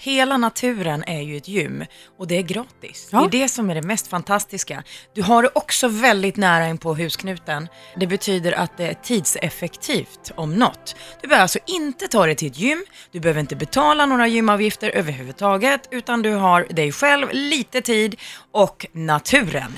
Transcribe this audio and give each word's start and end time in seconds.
Hela 0.00 0.36
naturen 0.36 1.04
är 1.06 1.20
ju 1.20 1.36
ett 1.36 1.48
gym 1.48 1.84
och 2.18 2.26
det 2.26 2.38
är 2.38 2.42
gratis. 2.42 3.08
Ja. 3.12 3.18
Det 3.20 3.38
är 3.38 3.42
det 3.42 3.48
som 3.48 3.70
är 3.70 3.74
det 3.74 3.82
mest 3.82 4.06
fantastiska. 4.06 4.82
Du 5.14 5.22
har 5.22 5.42
det 5.42 5.50
också 5.54 5.88
väldigt 5.88 6.36
nära 6.36 6.68
in 6.68 6.78
på 6.78 6.94
husknuten. 6.94 7.68
Det 7.96 8.06
betyder 8.06 8.52
att 8.52 8.76
det 8.76 8.86
är 8.86 8.94
tidseffektivt 8.94 10.32
om 10.34 10.54
något. 10.54 10.96
Du 11.22 11.28
behöver 11.28 11.42
alltså 11.42 11.58
inte 11.66 12.08
ta 12.08 12.26
dig 12.26 12.34
till 12.34 12.48
ett 12.48 12.58
gym, 12.58 12.84
du 13.12 13.20
behöver 13.20 13.40
inte 13.40 13.56
betala 13.56 14.06
några 14.06 14.26
gymavgifter 14.26 14.90
överhuvudtaget, 14.90 15.88
utan 15.90 16.22
du 16.22 16.30
har 16.30 16.66
dig 16.70 16.92
själv, 16.92 17.28
lite 17.32 17.80
tid 17.80 18.16
och 18.52 18.86
naturen. 18.92 19.72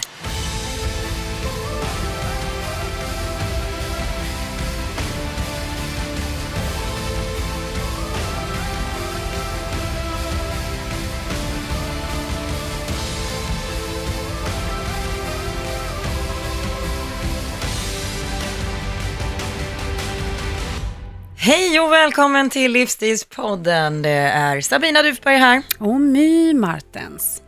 Hej 21.51 21.81
och 21.81 21.93
välkommen 21.93 22.51
till 22.51 22.73
Livsstilspodden. 22.73 24.03
Det 24.03 24.11
är 24.11 24.61
Sabina 24.61 25.03
Dufberg 25.03 25.37
här. 25.37 25.63
Och 25.79 26.01
My 26.01 26.55
Martens. 26.55 27.43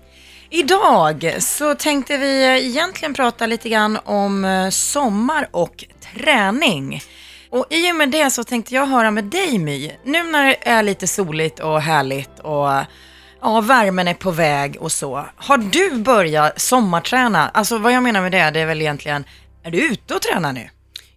Idag 0.51 1.37
så 1.39 1.75
tänkte 1.75 2.17
vi 2.17 2.45
egentligen 2.67 3.15
prata 3.15 3.47
lite 3.47 3.69
grann 3.69 3.99
om 4.05 4.45
eh, 4.45 4.69
sommar 4.69 5.49
och 5.51 5.85
träning. 6.15 7.03
Och 7.51 7.67
i 7.71 7.93
och 7.93 7.97
med 7.97 8.11
det 8.11 8.31
så 8.31 8.45
tänkte 8.45 8.75
jag 8.75 8.87
höra 8.87 9.11
med 9.11 9.25
dig 9.25 9.59
My, 9.59 9.93
nu 10.05 10.23
när 10.23 10.47
det 10.47 10.69
är 10.69 10.83
lite 10.83 11.07
soligt 11.07 11.61
och 11.61 11.81
härligt 11.81 12.39
och 12.39 12.69
ja, 13.41 13.61
värmen 13.61 14.09
är 14.09 14.15
på 14.15 14.31
väg 14.31 14.77
och 14.81 14.93
så. 14.93 15.27
Har 15.37 15.59
du 15.59 15.95
börjat 15.95 16.61
sommarträna? 16.61 17.49
Alltså 17.49 17.79
vad 17.79 17.93
jag 17.93 18.03
menar 18.03 18.23
med 18.23 18.33
det, 18.33 18.51
det 18.51 18.61
är 18.61 18.67
väl 18.67 18.81
egentligen, 18.81 19.25
är 19.65 19.71
du 19.71 19.87
ute 19.87 20.15
och 20.15 20.23
tränar 20.23 20.53
nu? 20.53 20.69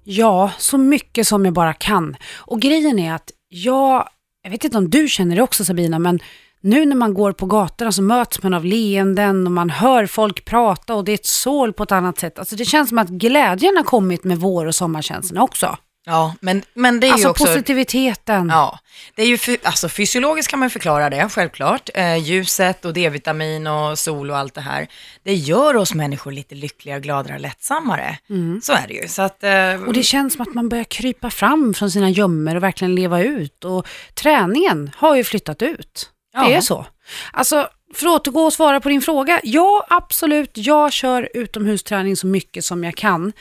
Ja, 0.07 0.51
så 0.57 0.77
mycket 0.77 1.27
som 1.27 1.45
jag 1.45 1.53
bara 1.53 1.73
kan. 1.73 2.15
Och 2.37 2.61
grejen 2.61 2.99
är 2.99 3.13
att 3.13 3.31
jag, 3.49 4.09
jag 4.43 4.51
vet 4.51 4.63
inte 4.63 4.77
om 4.77 4.89
du 4.89 5.07
känner 5.07 5.35
det 5.35 5.41
också 5.41 5.65
Sabina, 5.65 5.99
men 5.99 6.19
nu 6.61 6.85
när 6.85 6.95
man 6.95 7.13
går 7.13 7.31
på 7.31 7.45
gatorna 7.45 7.91
så 7.91 8.01
möts 8.01 8.43
man 8.43 8.53
av 8.53 8.65
leenden 8.65 9.47
och 9.47 9.51
man 9.51 9.69
hör 9.69 10.05
folk 10.05 10.45
prata 10.45 10.95
och 10.95 11.05
det 11.05 11.11
är 11.11 11.13
ett 11.13 11.25
sål 11.25 11.73
på 11.73 11.83
ett 11.83 11.91
annat 11.91 12.19
sätt. 12.19 12.39
Alltså 12.39 12.55
det 12.55 12.65
känns 12.65 12.89
som 12.89 12.97
att 12.97 13.09
glädjen 13.09 13.77
har 13.77 13.83
kommit 13.83 14.23
med 14.23 14.37
vår 14.37 14.65
och 14.65 14.75
sommarkänslorna 14.75 15.43
också. 15.43 15.77
Ja, 16.07 16.35
men, 16.39 16.63
men 16.73 16.99
det 16.99 17.05
är 17.05 17.09
ju 17.09 17.13
Alltså 17.13 17.29
också... 17.29 17.45
positiviteten. 17.45 18.49
Ja, 18.49 18.79
det 19.15 19.23
är 19.23 19.27
ju 19.27 19.37
fy- 19.37 19.57
alltså 19.63 19.89
fysiologiskt 19.89 20.49
kan 20.51 20.59
man 20.59 20.69
förklara 20.69 21.09
det, 21.09 21.29
självklart. 21.29 21.89
Eh, 21.93 22.15
ljuset 22.15 22.85
och 22.85 22.93
D-vitamin 22.93 23.67
och 23.67 23.99
sol 23.99 24.31
och 24.31 24.37
allt 24.37 24.53
det 24.53 24.61
här. 24.61 24.87
Det 25.23 25.33
gör 25.33 25.75
oss 25.75 25.93
människor 25.93 26.31
lite 26.31 26.55
lyckligare, 26.55 26.99
gladare, 26.99 27.39
lättsammare. 27.39 28.17
Så 28.61 28.73
är 28.73 28.87
det 28.87 28.93
ju. 28.93 29.07
Så 29.07 29.21
att, 29.21 29.43
eh, 29.43 29.83
Och 29.87 29.93
det 29.93 30.03
känns 30.03 30.33
som 30.33 30.41
att 30.41 30.53
man 30.53 30.69
börjar 30.69 30.83
krypa 30.83 31.29
fram 31.29 31.73
från 31.73 31.91
sina 31.91 32.09
gömmor 32.09 32.55
och 32.55 32.63
verkligen 32.63 32.95
leva 32.95 33.21
ut. 33.21 33.63
Och 33.65 33.87
träningen 34.13 34.91
har 34.97 35.15
ju 35.15 35.23
flyttat 35.23 35.61
ut. 35.61 36.09
Det 36.33 36.39
Ja. 36.39 36.49
är 36.49 36.61
så. 36.61 36.85
Alltså, 37.31 37.67
för 37.97 38.07
att 38.07 38.13
återgå 38.13 38.41
och 38.41 38.53
svara 38.53 38.79
på 38.79 38.89
din 38.89 39.01
fråga. 39.01 39.41
Ja, 39.43 39.85
absolut. 39.89 40.51
Jag 40.53 40.93
kör 40.93 41.29
utomhusträning 41.33 42.15
så 42.15 42.27
mycket 42.27 42.65
som 42.65 42.83
jag 42.83 42.95
kan. 42.95 43.33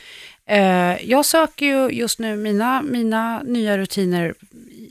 Eh, 0.49 1.09
jag 1.09 1.25
söker 1.25 1.65
ju 1.65 1.89
just 1.89 2.19
nu 2.19 2.37
mina, 2.37 2.81
mina 2.81 3.41
nya 3.43 3.77
rutiner 3.77 4.33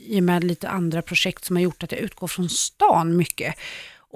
i 0.07 0.19
och 0.19 0.23
med 0.23 0.43
lite 0.43 0.69
andra 0.69 1.01
projekt 1.01 1.45
som 1.45 1.55
har 1.55 1.63
gjort 1.63 1.83
att 1.83 1.91
jag 1.91 2.01
utgår 2.01 2.27
från 2.27 2.49
stan 2.49 3.17
mycket. 3.17 3.55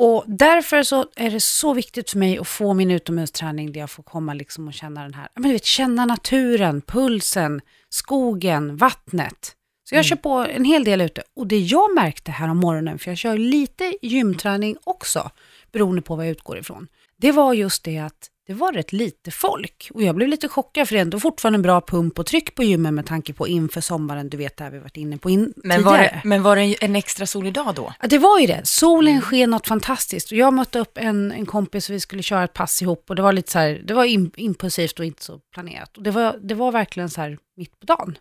Och 0.01 0.23
därför 0.27 0.83
så 0.83 1.05
är 1.15 1.31
det 1.31 1.39
så 1.39 1.73
viktigt 1.73 2.09
för 2.09 2.17
mig 2.17 2.37
att 2.37 2.47
få 2.47 2.73
min 2.73 2.91
utomhusträning 2.91 3.71
där 3.71 3.79
jag 3.79 3.89
får 3.89 4.03
komma 4.03 4.33
liksom 4.33 4.67
och 4.67 4.73
känna 4.73 5.03
den 5.03 5.13
här, 5.13 5.27
men 5.33 5.43
du 5.43 5.51
vet, 5.51 5.65
känna 5.65 6.05
naturen, 6.05 6.81
pulsen, 6.81 7.61
skogen, 7.89 8.77
vattnet. 8.77 9.55
Så 9.89 9.95
jag 9.95 10.05
kör 10.05 10.15
på 10.15 10.31
en 10.33 10.65
hel 10.65 10.83
del 10.83 11.01
ute. 11.01 11.23
Och 11.35 11.47
det 11.47 11.59
jag 11.59 11.95
märkte 11.95 12.31
här 12.31 12.49
om 12.49 12.57
morgonen, 12.57 12.99
för 12.99 13.11
jag 13.11 13.17
kör 13.17 13.37
lite 13.37 13.95
gymträning 14.01 14.77
också, 14.83 15.29
beroende 15.71 16.01
på 16.01 16.15
vad 16.15 16.25
jag 16.25 16.31
utgår 16.31 16.57
ifrån. 16.57 16.87
Det 17.17 17.31
var 17.31 17.53
just 17.53 17.83
det 17.83 17.97
att 17.97 18.29
det 18.47 18.53
var 18.53 18.73
rätt 18.73 18.93
lite 18.93 19.31
folk. 19.31 19.89
Och 19.93 20.03
jag 20.03 20.15
blev 20.15 20.29
lite 20.29 20.47
chockad 20.47 20.87
för 20.87 20.95
det 20.95 20.99
är 20.99 21.01
ändå 21.01 21.19
fortfarande 21.19 21.57
en 21.57 21.61
bra 21.61 21.81
pump 21.81 22.19
och 22.19 22.25
tryck 22.25 22.55
på 22.55 22.63
gymmen 22.63 22.95
med 22.95 23.05
tanke 23.05 23.33
på 23.33 23.47
inför 23.47 23.81
sommaren, 23.81 24.29
du 24.29 24.37
vet 24.37 24.57
det 24.57 24.63
här 24.63 24.71
vi 24.71 24.79
varit 24.79 24.97
inne 24.97 25.17
på 25.17 25.29
in, 25.29 25.53
men, 25.55 25.83
var 25.83 25.97
tidigare. 25.97 26.19
det, 26.23 26.27
men 26.27 26.43
var 26.43 26.55
det 26.55 26.83
en 26.83 26.95
extra 26.95 27.25
solig 27.25 27.53
dag 27.53 27.75
då? 27.75 27.93
Ja, 28.01 28.07
det 28.07 28.17
var 28.17 28.39
ju 28.39 28.47
det. 28.47 28.61
Solen 28.63 29.21
sken 29.21 29.49
något 29.49 29.67
fantastiskt. 29.67 30.31
Och 30.31 30.37
jag 30.37 30.53
mötte 30.53 30.79
upp 30.79 30.97
en, 30.97 31.31
en 31.31 31.45
kompis 31.45 31.89
och 31.89 31.95
vi 31.95 31.99
skulle 31.99 32.23
köra 32.23 32.43
ett 32.43 32.53
pass 32.53 32.81
ihop. 32.81 33.09
Och 33.09 33.15
det 33.15 33.21
var 33.21 33.33
lite 33.33 33.51
så 33.51 33.59
här, 33.59 33.81
det 33.85 33.93
var 33.93 34.05
im- 34.05 34.33
impulsivt 34.37 34.99
och 34.99 35.05
inte 35.05 35.23
så 35.23 35.39
planerat. 35.53 35.97
Och 35.97 36.03
det 36.03 36.11
var, 36.11 36.39
det 36.41 36.53
var 36.55 36.71
verkligen 36.71 37.09
så 37.09 37.21
här 37.21 37.37
mitt 37.57 37.79
på 37.79 37.85
dagen. 37.85 38.17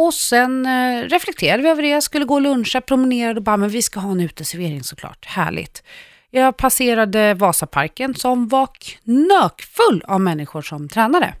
Och 0.00 0.14
sen 0.14 0.66
eh, 0.66 1.02
reflekterade 1.02 1.62
vi 1.62 1.68
över 1.68 1.82
det, 1.82 2.02
skulle 2.02 2.24
gå 2.24 2.34
och 2.34 2.40
luncha, 2.40 2.80
promenerade 2.80 3.38
och 3.38 3.44
bara, 3.44 3.56
men 3.56 3.68
vi 3.68 3.82
ska 3.82 4.00
ha 4.00 4.10
en 4.10 4.20
uteservering 4.20 4.82
såklart. 4.82 5.26
Härligt. 5.26 5.82
Jag 6.30 6.56
passerade 6.56 7.34
Vasaparken 7.34 8.14
som 8.14 8.48
var 8.48 8.68
knökfull 8.78 10.02
av 10.06 10.20
människor 10.20 10.62
som 10.62 10.88
tränade. 10.88 11.34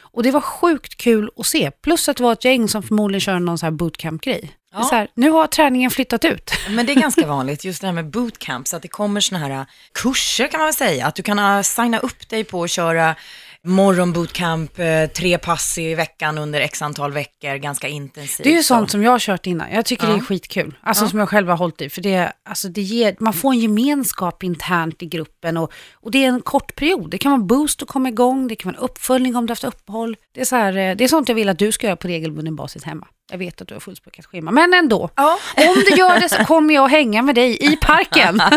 Och 0.00 0.22
det 0.22 0.30
var 0.30 0.40
sjukt 0.40 0.96
kul 0.96 1.30
att 1.36 1.46
se. 1.46 1.70
Plus 1.70 2.08
att 2.08 2.16
det 2.16 2.22
var 2.22 2.32
ett 2.32 2.44
gäng 2.44 2.68
som 2.68 2.82
förmodligen 2.82 3.20
kör 3.20 3.38
någon 3.38 3.58
så 3.58 3.66
här 3.66 3.70
bootcamp-grej. 3.70 4.56
Ja. 4.72 4.82
Så 4.82 4.94
här, 4.94 5.08
nu 5.14 5.30
har 5.30 5.46
träningen 5.46 5.90
flyttat 5.90 6.24
ut. 6.24 6.50
Men 6.70 6.86
det 6.86 6.92
är 6.92 7.00
ganska 7.00 7.26
vanligt, 7.26 7.64
just 7.64 7.80
det 7.80 7.86
här 7.86 7.94
med 7.94 8.10
bootcamps, 8.10 8.74
att 8.74 8.82
det 8.82 8.88
kommer 8.88 9.20
såna 9.20 9.38
här 9.38 9.66
kurser 9.92 10.48
kan 10.48 10.58
man 10.58 10.66
väl 10.66 10.74
säga. 10.74 11.06
Att 11.06 11.14
du 11.14 11.22
kan 11.22 11.38
uh, 11.38 11.62
signa 11.62 11.98
upp 11.98 12.28
dig 12.28 12.44
på 12.44 12.62
att 12.62 12.70
köra 12.70 13.16
morgonbootcamp, 13.64 14.78
eh, 14.78 15.06
tre 15.06 15.38
pass 15.38 15.78
i 15.78 15.94
veckan 15.94 16.38
under 16.38 16.60
x 16.60 16.82
antal 16.82 17.12
veckor, 17.12 17.56
ganska 17.56 17.88
intensivt. 17.88 18.44
Det 18.44 18.50
är 18.50 18.56
ju 18.56 18.62
så. 18.62 18.74
sånt 18.74 18.90
som 18.90 19.02
jag 19.02 19.10
har 19.10 19.18
kört 19.18 19.46
innan. 19.46 19.70
Jag 19.72 19.84
tycker 19.84 20.06
det 20.06 20.12
Ja. 20.12 20.16
är 20.18 20.22
skitkul. 20.22 20.74
Alltså 20.82 21.08
som 21.08 21.18
jag 21.18 21.28
själv 21.28 21.48
har 21.48 21.56
hållit 21.56 21.80
i. 21.80 21.88
För 21.90 22.00
det, 22.00 22.32
alltså 22.48 22.68
det 22.68 22.82
ger, 22.82 23.16
man 23.20 23.32
får 23.32 23.52
en 23.52 23.58
gemenskap 23.58 24.42
internt 24.42 25.02
i 25.02 25.06
gruppen 25.06 25.56
och, 25.56 25.72
och 25.94 26.10
det 26.10 26.24
är 26.24 26.28
en 26.28 26.40
kort 26.40 26.74
period. 26.76 27.10
Det 27.10 27.18
kan 27.18 27.32
vara 27.32 27.42
boost 27.42 27.82
att 27.82 27.88
komma 27.88 28.08
igång, 28.08 28.48
det 28.48 28.56
kan 28.56 28.72
vara 28.72 28.78
en 28.78 28.84
uppföljning 28.84 29.36
om 29.36 29.46
du 29.46 29.50
har 29.50 29.54
haft 29.54 29.64
uppehåll. 29.64 30.16
Det 30.34 30.40
är, 30.40 30.44
så 30.44 30.56
här, 30.56 30.76
eh, 30.76 30.96
det 30.96 31.04
är 31.04 31.08
sånt 31.08 31.28
jag 31.28 31.36
vill 31.36 31.48
att 31.48 31.58
du 31.58 31.72
ska 31.72 31.86
göra 31.86 31.96
på 31.96 32.08
regelbunden 32.08 32.56
basis 32.56 32.84
hemma. 32.84 33.06
Jag 33.30 33.38
vet 33.38 33.60
att 33.62 33.68
du 33.68 33.74
har 33.74 33.80
fullspäckat 33.80 34.26
schema, 34.26 34.50
men 34.50 34.74
ändå. 34.74 35.10
Ja. 35.16 35.38
Om 35.56 35.74
du 35.90 35.96
gör 35.96 36.20
det 36.20 36.28
så 36.28 36.44
kommer 36.44 36.74
jag 36.74 36.88
hänga 36.88 37.22
med 37.22 37.34
dig 37.34 37.72
i 37.72 37.76
parken. 37.76 38.42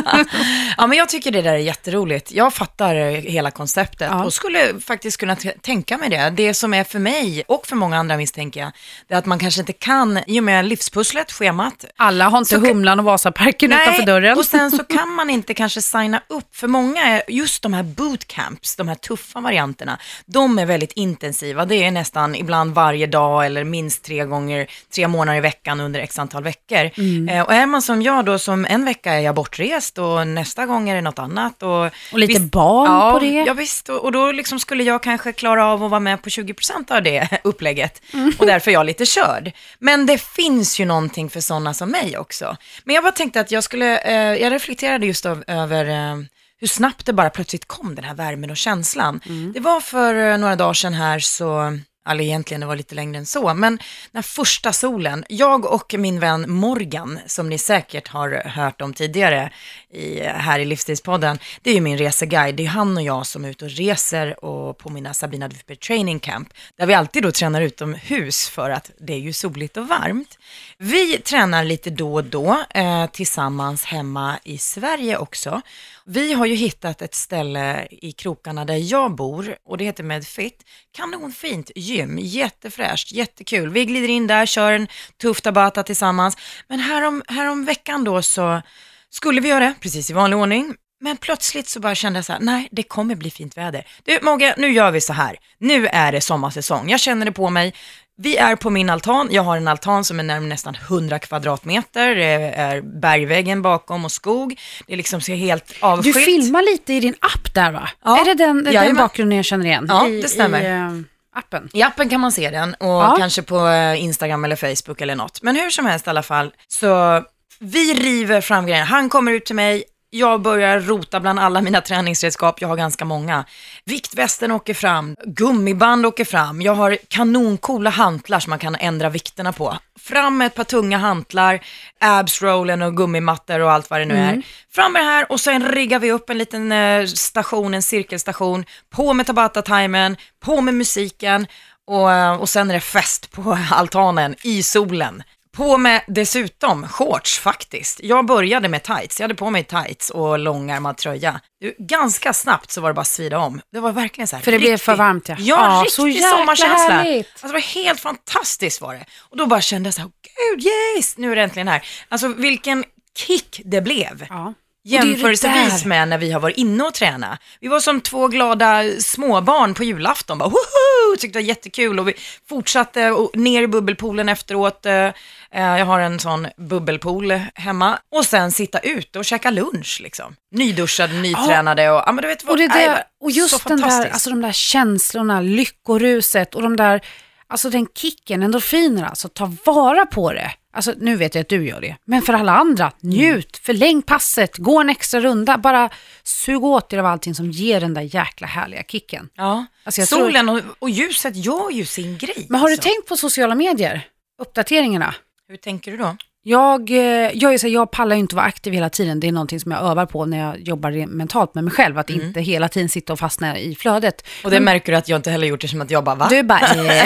Ja, 0.77 0.87
men 0.87 0.97
jag 0.97 1.09
tycker 1.09 1.31
det 1.31 1.41
där 1.41 1.53
är 1.53 1.57
jätteroligt. 1.57 2.31
Jag 2.31 2.53
fattar 2.53 2.95
hela 3.21 3.51
konceptet 3.51 4.07
Ja. 4.11 4.23
och 4.25 4.33
skulle 4.33 4.79
faktiskt 4.79 5.17
kunna 5.17 5.35
tänka 5.61 5.97
mig 5.97 6.09
det. 6.09 6.29
Det 6.29 6.53
som 6.53 6.73
är 6.73 6.83
för 6.83 6.99
mig 6.99 7.43
och 7.47 7.67
för 7.67 7.75
många 7.75 7.97
andra 7.97 8.17
misstänker 8.17 8.59
jag, 8.59 8.71
det 9.07 9.13
är 9.13 9.17
att 9.17 9.25
man 9.25 9.39
kanske 9.39 9.61
inte 9.61 9.73
kan, 9.73 10.19
i 10.27 10.39
och 10.39 10.43
med 10.43 10.65
livspusslet, 10.65 11.31
schemat, 11.31 11.85
Alla 11.97 12.29
har 12.29 12.37
inte 12.37 12.57
Humlan 12.57 12.99
och 12.99 13.05
Vasaparken 13.05 13.71
utanför 13.73 14.05
dörren. 14.05 14.37
och 14.37 14.45
sen 14.45 14.71
så 14.71 14.83
kan 14.89 15.09
man 15.09 15.29
inte 15.29 15.53
kanske 15.53 15.81
signa 15.81 16.21
upp, 16.27 16.55
för 16.55 16.67
många, 16.67 17.01
är 17.03 17.23
just 17.27 17.63
de 17.63 17.73
här 17.73 17.83
bootcamps, 17.83 18.75
de 18.75 18.87
här 18.87 18.95
tuffa 18.95 19.39
varianterna, 19.39 19.99
de 20.25 20.59
är 20.59 20.65
väldigt 20.65 20.91
intensiva. 20.91 21.65
Det 21.65 21.83
är 21.83 21.91
nästan 21.91 22.35
ibland 22.35 22.73
varje 22.73 23.07
dag 23.07 23.45
eller 23.45 23.63
minst 23.63 24.03
tre 24.03 24.25
gånger, 24.25 24.56
tre 24.95 25.07
månader 25.07 25.37
i 25.37 25.41
veckan 25.41 25.79
under 25.79 25.99
x 25.99 26.19
antal 26.19 26.43
veckor. 26.43 26.89
Mm. 26.97 27.29
Eh, 27.29 27.41
och 27.43 27.53
är 27.53 27.65
man 27.65 27.81
som 27.81 28.01
jag 28.01 28.25
då, 28.25 28.39
som 28.39 28.65
en 28.65 28.85
vecka 28.85 29.13
är 29.13 29.19
jag 29.19 29.35
bortrest 29.35 29.97
och 29.97 30.27
nästa 30.27 30.65
gång 30.65 30.89
är 30.89 30.95
det 30.95 31.01
något 31.01 31.19
annat. 31.19 31.63
Och, 31.63 31.85
Och 32.13 32.19
lite 32.19 32.39
visst- 32.39 32.51
barn 32.51 32.91
ja, 32.91 33.11
på 33.11 33.19
det. 33.19 33.43
Ja 33.47 33.53
visst, 33.53 33.89
och, 33.89 34.03
och 34.03 34.11
då 34.11 34.31
liksom 34.31 34.59
skulle 34.59 34.83
jag 34.83 35.03
kanske 35.03 35.31
klara 35.33 35.65
av 35.65 35.83
att 35.83 35.91
vara 35.91 35.99
med 35.99 36.21
på 36.21 36.29
20% 36.29 36.91
av 36.95 37.03
det 37.03 37.29
upplägget. 37.43 38.01
Mm. 38.13 38.33
Och 38.39 38.45
därför 38.45 38.71
är 38.71 38.73
jag 38.73 38.85
lite 38.85 39.05
körd. 39.05 39.51
Men 39.79 40.05
det 40.05 40.21
finns 40.21 40.79
ju 40.79 40.85
någonting 40.85 41.29
för 41.29 41.39
sådana 41.41 41.73
som 41.73 41.89
mig 41.91 42.17
också. 42.17 42.57
Men 42.83 42.95
jag 42.95 43.03
bara 43.03 43.11
tänkte 43.11 43.39
att 43.39 43.51
jag 43.51 43.63
skulle, 43.63 43.97
eh, 43.99 44.41
jag 44.43 44.51
reflekterade 44.53 45.05
just 45.05 45.25
av, 45.25 45.43
över 45.47 45.85
eh, 45.85 46.15
hur 46.59 46.67
snabbt 46.67 47.05
det 47.05 47.13
bara 47.13 47.29
plötsligt 47.29 47.65
kom, 47.67 47.95
den 47.95 48.03
här 48.05 48.13
värmen 48.15 48.49
och 48.51 48.57
känslan. 48.57 49.19
Mm. 49.25 49.53
Det 49.53 49.59
var 49.59 49.79
för 49.81 50.31
eh, 50.31 50.37
några 50.37 50.55
dagar 50.55 50.73
sedan 50.73 50.93
här 50.93 51.19
så, 51.19 51.79
eller 52.09 52.23
egentligen 52.23 52.61
det 52.61 52.67
var 52.67 52.75
lite 52.75 52.95
längre 52.95 53.17
än 53.17 53.25
så, 53.25 53.53
men 53.53 53.79
den 54.11 54.23
första 54.23 54.73
solen, 54.73 55.25
jag 55.29 55.65
och 55.65 55.95
min 55.97 56.19
vän 56.19 56.51
Morgan, 56.51 57.19
som 57.25 57.49
ni 57.49 57.57
säkert 57.57 58.07
har 58.07 58.29
hört 58.45 58.81
om 58.81 58.93
tidigare 58.93 59.51
i, 59.89 60.19
här 60.21 60.59
i 60.59 60.65
Livsstilspodden, 60.65 61.39
det 61.61 61.69
är 61.69 61.73
ju 61.73 61.81
min 61.81 61.97
reseguide. 61.97 62.55
Det 62.55 62.63
är 62.63 62.67
han 62.67 62.97
och 62.97 63.03
jag 63.03 63.27
som 63.27 63.45
är 63.45 63.49
ute 63.49 63.65
och 63.65 63.71
reser 63.71 64.45
och 64.45 64.77
på 64.77 64.89
mina 64.89 65.13
Sabina 65.13 65.47
Duper 65.47 65.75
Training 65.75 66.19
Camp, 66.19 66.53
där 66.77 66.85
vi 66.85 66.93
alltid 66.93 67.23
då 67.23 67.31
tränar 67.31 67.61
utomhus 67.61 68.49
för 68.49 68.69
att 68.69 68.91
det 68.99 69.13
är 69.13 69.19
ju 69.19 69.33
soligt 69.33 69.77
och 69.77 69.87
varmt. 69.87 70.37
Vi 70.77 71.17
tränar 71.17 71.63
lite 71.63 71.89
då 71.89 72.13
och 72.13 72.23
då 72.23 72.63
eh, 72.69 73.05
tillsammans 73.05 73.83
hemma 73.83 74.39
i 74.43 74.57
Sverige 74.57 75.17
också. 75.17 75.61
Vi 76.09 76.33
har 76.33 76.45
ju 76.45 76.55
hittat 76.55 77.01
ett 77.01 77.15
ställe 77.15 77.87
i 77.91 78.11
krokarna 78.11 78.65
där 78.65 78.91
jag 78.91 79.15
bor 79.15 79.57
och 79.65 79.77
det 79.77 79.83
heter 79.83 80.03
Medfit. 80.03 80.63
Kanonfint 80.91 81.71
gym, 81.75 82.19
jättefräscht, 82.21 83.11
jättekul. 83.11 83.69
Vi 83.69 83.85
glider 83.85 84.07
in 84.07 84.27
där, 84.27 84.45
kör 84.45 84.71
en 84.71 84.87
tuff 85.21 85.41
tabata 85.41 85.83
tillsammans. 85.83 86.37
Men 86.67 86.79
härom, 86.79 87.23
härom 87.27 87.65
veckan 87.65 88.03
då 88.03 88.21
så 88.21 88.61
skulle 89.09 89.41
vi 89.41 89.49
göra 89.49 89.59
det, 89.59 89.73
precis 89.79 90.09
i 90.09 90.13
vanlig 90.13 90.39
ordning. 90.39 90.75
Men 90.99 91.17
plötsligt 91.17 91.67
så 91.67 91.79
bara 91.79 91.95
kände 91.95 92.17
jag 92.17 92.25
så 92.25 92.33
här, 92.33 92.39
nej 92.39 92.67
det 92.71 92.83
kommer 92.83 93.15
bli 93.15 93.31
fint 93.31 93.57
väder. 93.57 93.87
Du 94.03 94.19
Mogge, 94.21 94.55
nu 94.57 94.71
gör 94.71 94.91
vi 94.91 95.01
så 95.01 95.13
här. 95.13 95.37
Nu 95.57 95.87
är 95.87 96.11
det 96.11 96.21
sommarsäsong, 96.21 96.89
jag 96.89 96.99
känner 96.99 97.25
det 97.25 97.31
på 97.31 97.49
mig. 97.49 97.73
Vi 98.19 98.37
är 98.37 98.55
på 98.55 98.69
min 98.69 98.89
altan, 98.89 99.27
jag 99.31 99.41
har 99.43 99.57
en 99.57 99.67
altan 99.67 100.03
som 100.03 100.19
är 100.19 100.23
närmare 100.23 100.49
nästan 100.49 100.75
100 100.75 101.19
kvadratmeter, 101.19 102.15
det 102.15 102.25
är 102.55 102.81
bergväggen 102.81 103.61
bakom 103.61 104.05
och 104.05 104.11
skog. 104.11 104.59
Det 104.87 104.95
liksom 104.95 105.21
ser 105.21 105.35
helt 105.35 105.67
Du 105.67 105.75
avskilt. 105.87 106.25
filmar 106.25 106.71
lite 106.71 106.93
i 106.93 106.99
din 106.99 107.15
app 107.19 107.53
där 107.53 107.71
va? 107.71 107.89
Ja. 108.03 108.19
Är 108.21 108.25
det 108.25 108.33
den, 108.33 108.63
den 108.63 108.73
Jajamän. 108.73 108.95
bakgrunden 108.95 109.35
jag 109.35 109.45
känner 109.45 109.65
igen? 109.65 109.85
Ja, 109.89 110.07
I, 110.07 110.21
det 110.21 110.27
stämmer. 110.27 110.61
I 110.61 110.65
eh, 110.67 111.39
appen? 111.39 111.69
I 111.73 111.81
appen 111.83 112.09
kan 112.09 112.19
man 112.21 112.31
se 112.31 112.49
den 112.49 112.73
och 112.73 112.87
Ja. 112.87 113.15
kanske 113.19 113.41
på 113.41 113.67
eh, 113.67 114.03
Instagram 114.03 114.45
eller 114.45 114.55
Facebook 114.55 115.01
eller 115.01 115.15
något. 115.15 115.41
Men 115.41 115.55
hur 115.55 115.69
som 115.69 115.85
helst 115.85 116.07
i 116.07 116.09
alla 116.09 116.23
fall, 116.23 116.51
så 116.67 117.23
vi 117.59 117.93
river 117.93 118.41
fram 118.41 118.65
grejerna. 118.67 118.85
Han 118.85 119.09
kommer 119.09 119.31
ut 119.31 119.45
till 119.45 119.55
mig, 119.55 119.83
jag 120.09 120.41
börjar 120.41 120.79
rota 120.79 121.19
bland 121.19 121.39
alla 121.39 121.61
mina 121.61 121.81
träningsredskap, 121.81 122.61
jag 122.61 122.67
har 122.67 122.75
ganska 122.75 123.05
många. 123.05 123.45
Viktvästen 123.85 124.51
åker 124.51 124.73
fram, 124.73 125.15
gummiband 125.25 126.05
åker 126.05 126.25
fram, 126.25 126.61
jag 126.61 126.75
har 126.75 126.97
kanoncoola 127.07 127.89
hantlar 127.89 128.39
som 128.39 128.49
man 128.49 128.59
kan 128.59 128.75
ändra 128.75 129.09
vikterna 129.09 129.53
på. 129.53 129.77
Fram 129.99 130.37
med 130.37 130.47
ett 130.47 130.55
par 130.55 130.63
tunga 130.63 130.97
hantlar, 130.97 131.59
absrollen 131.99 132.81
och 132.81 132.97
gummimattor 132.97 133.59
och 133.59 133.71
allt 133.71 133.89
vad 133.89 133.99
det 133.99 134.05
nu 134.05 134.15
är. 134.15 134.41
Fram 134.71 134.93
med 134.93 135.01
det 135.01 135.05
här 135.05 135.31
och 135.31 135.39
sen 135.39 135.71
riggar 135.71 135.99
vi 135.99 136.11
upp 136.11 136.29
en 136.29 136.37
liten 136.37 136.71
eh, 136.71 137.05
station, 137.05 137.73
en 137.73 137.81
cirkelstation, 137.81 138.65
på 138.89 139.13
med 139.13 139.25
Tabata-timern, 139.25 140.15
på 140.39 140.61
med 140.61 140.73
musiken 140.73 141.47
och, 141.87 142.11
eh, 142.11 142.35
och 142.35 142.49
sen 142.49 142.69
är 142.69 142.73
det 142.73 142.79
fest 142.79 143.31
på 143.31 143.57
altanen 143.71 144.35
i 144.43 144.63
solen. 144.63 145.23
På 145.57 145.77
med 145.77 146.01
dessutom 146.07 146.87
shorts 146.87 147.39
faktiskt. 147.39 147.99
Jag 148.03 148.25
började 148.25 148.69
med 148.69 148.83
tights. 148.83 149.19
Jag 149.19 149.23
hade 149.23 149.35
på 149.35 149.49
mig 149.49 149.63
tights 149.63 150.09
och 150.09 150.39
långärmad 150.39 150.97
tröja. 150.97 151.41
Du, 151.61 151.75
Ganska 151.79 152.33
snabbt 152.33 152.71
så 152.71 152.81
var 152.81 152.89
det 152.89 152.93
bara 152.93 153.01
att 153.01 153.07
svida 153.07 153.39
om. 153.39 153.61
Det 153.71 153.79
var 153.79 153.91
verkligen 153.91 154.27
så 154.27 154.35
här. 154.35 154.43
För 154.43 154.51
det 154.51 154.59
blev 154.59 154.71
riktig- 154.71 154.85
för 154.85 154.95
varmt, 154.95 155.29
ja. 155.29 155.35
Ja, 155.39 155.55
Ja, 155.75 155.81
riktig 156.05 156.21
så 156.23 156.29
sommarkänsla. 156.37 156.95
härligt. 156.95 157.27
Alltså 157.33 157.47
det 157.47 157.53
var 157.53 157.59
helt 157.59 157.99
fantastiskt 157.99 158.81
var 158.81 158.93
det. 158.93 159.05
Och 159.29 159.37
då 159.37 159.45
bara 159.45 159.61
kände 159.61 159.87
jag 159.87 159.93
så 159.93 160.01
här, 160.01 160.09
gud 160.55 160.65
yes, 160.97 161.17
nu 161.17 161.31
är 161.31 161.35
det 161.35 161.41
äntligen 161.43 161.67
här. 161.67 161.85
Alltså 162.09 162.27
vilken 162.27 162.83
kick 163.17 163.61
det 163.65 163.81
blev. 163.81 164.25
Ja. 164.29 164.53
Jämförelsevis 164.87 165.85
med 165.85 166.07
när 166.07 166.17
vi 166.17 166.31
har 166.31 166.39
varit 166.39 166.57
inne 166.57 166.83
och 166.83 166.93
tränat. 166.93 167.39
Vi 167.59 167.67
var 167.67 167.79
som 167.79 168.01
två 168.01 168.27
glada 168.27 168.83
småbarn 168.99 169.73
på 169.73 169.83
julafton. 169.83 170.37
Bara, 170.37 170.49
woho! 170.49 171.17
Tyckte 171.19 171.39
det 171.39 171.43
var 171.43 171.47
jättekul 171.47 171.99
och 171.99 172.07
vi 172.07 172.13
fortsatte 172.49 173.11
och 173.11 173.31
ner 173.37 173.61
i 173.61 173.67
bubbelpoolen 173.67 174.29
efteråt. 174.29 174.85
Eh, 174.85 174.93
eh, 174.93 175.13
Jag 175.51 175.85
har 175.85 175.99
en 175.99 176.19
sån 176.19 176.47
bubbelpool 176.57 177.31
hemma. 177.55 177.99
Och 178.15 178.25
sen 178.25 178.51
sitta 178.51 178.79
ute 178.79 179.19
och 179.19 179.25
käka 179.25 179.51
lunch 179.51 179.99
liksom. 180.03 180.35
Nyduschade, 180.51 181.13
nytränade 181.13 181.89
och 181.89 182.03
ja 182.05 182.11
men 182.11 182.21
du 182.21 182.27
vet 182.27 182.43
vad, 182.43 182.51
Och, 182.51 182.57
det 182.57 182.67
nej, 182.67 182.87
där, 182.87 183.03
och 183.21 183.31
just 183.31 183.67
den 183.67 183.81
där, 183.81 184.09
alltså 184.09 184.29
de 184.29 184.41
där 184.41 184.51
känslorna, 184.51 185.41
lyckoruset 185.41 186.55
och 186.55 186.61
de 186.61 186.75
där, 186.75 187.01
alltså 187.47 187.69
den 187.69 187.87
kicken, 187.95 188.43
endorfinerna, 188.43 189.07
alltså 189.07 189.27
ta 189.29 189.53
vara 189.65 190.05
på 190.05 190.33
det. 190.33 190.51
Alltså 190.77 190.93
nu 190.97 191.15
vet 191.15 191.35
jag 191.35 191.41
att 191.41 191.49
du 191.49 191.67
gör 191.67 191.81
det, 191.81 191.95
men 192.05 192.21
för 192.21 192.33
alla 192.33 192.51
andra, 192.51 192.91
njut, 192.99 193.57
förläng 193.57 194.01
passet, 194.01 194.57
gå 194.57 194.81
en 194.81 194.89
extra 194.89 195.19
runda, 195.19 195.57
bara 195.57 195.89
sug 196.23 196.63
åt 196.63 196.93
er 196.93 196.97
av 196.97 197.05
allting 197.05 197.35
som 197.35 197.51
ger 197.51 197.79
den 197.81 197.93
där 197.93 198.01
jäkla 198.15 198.47
härliga 198.47 198.83
kicken. 198.83 199.29
Ja, 199.35 199.65
Alltså, 199.83 200.01
jag 200.01 200.09
tror- 200.09 200.19
solen 200.19 200.49
och, 200.49 200.61
och 200.79 200.89
ljuset 200.89 201.35
gör 201.35 201.71
ju 201.71 201.85
sin 201.85 202.17
grej. 202.17 202.45
Men 202.49 202.59
har 202.61 202.67
du 202.67 202.73
alltså. 202.73 202.89
tänkt 202.89 203.07
på 203.07 203.17
sociala 203.17 203.55
medier? 203.55 204.07
Uppdateringarna? 204.41 205.15
Hur 205.49 205.57
tänker 205.57 205.91
du 205.91 205.97
då? 205.97 206.17
Jag, 206.49 206.91
eh, 206.91 206.97
jag, 207.33 207.53
är 207.53 207.57
så, 207.57 207.67
här, 207.67 207.73
jag 207.73 207.91
pallar 207.91 208.15
ju 208.15 208.19
inte 208.19 208.35
vara 208.35 208.45
aktiv 208.45 208.73
hela 208.73 208.89
tiden. 208.89 209.19
Det 209.19 209.27
är 209.27 209.31
någonting 209.31 209.59
som 209.59 209.71
jag 209.71 209.81
övar 209.81 210.05
på 210.05 210.25
när 210.25 210.37
jag 210.37 210.59
jobbar 210.59 211.05
mentalt 211.07 211.55
med 211.55 211.63
mig 211.63 211.73
själv. 211.73 211.97
Att 211.97 212.09
inte 212.09 212.41
hela 212.41 212.69
tiden 212.69 212.89
sitta 212.89 213.13
och 213.13 213.19
fastna 213.19 213.59
i 213.59 213.75
flödet. 213.75 214.21
Mm. 214.21 214.45
Och 214.45 214.51
det 214.51 214.59
märker 214.59 214.91
du 214.91 214.97
att 214.97 215.09
jag 215.09 215.19
inte 215.19 215.31
heller 215.31 215.47
gjort 215.47 215.61
det 215.61 215.67
som 215.67 215.81
att 215.81 215.91
jag 215.91 216.03
bara, 216.03 216.15
va? 216.15 216.27
Du 216.29 216.43
bara, 216.43 216.59
eh. 216.59 217.05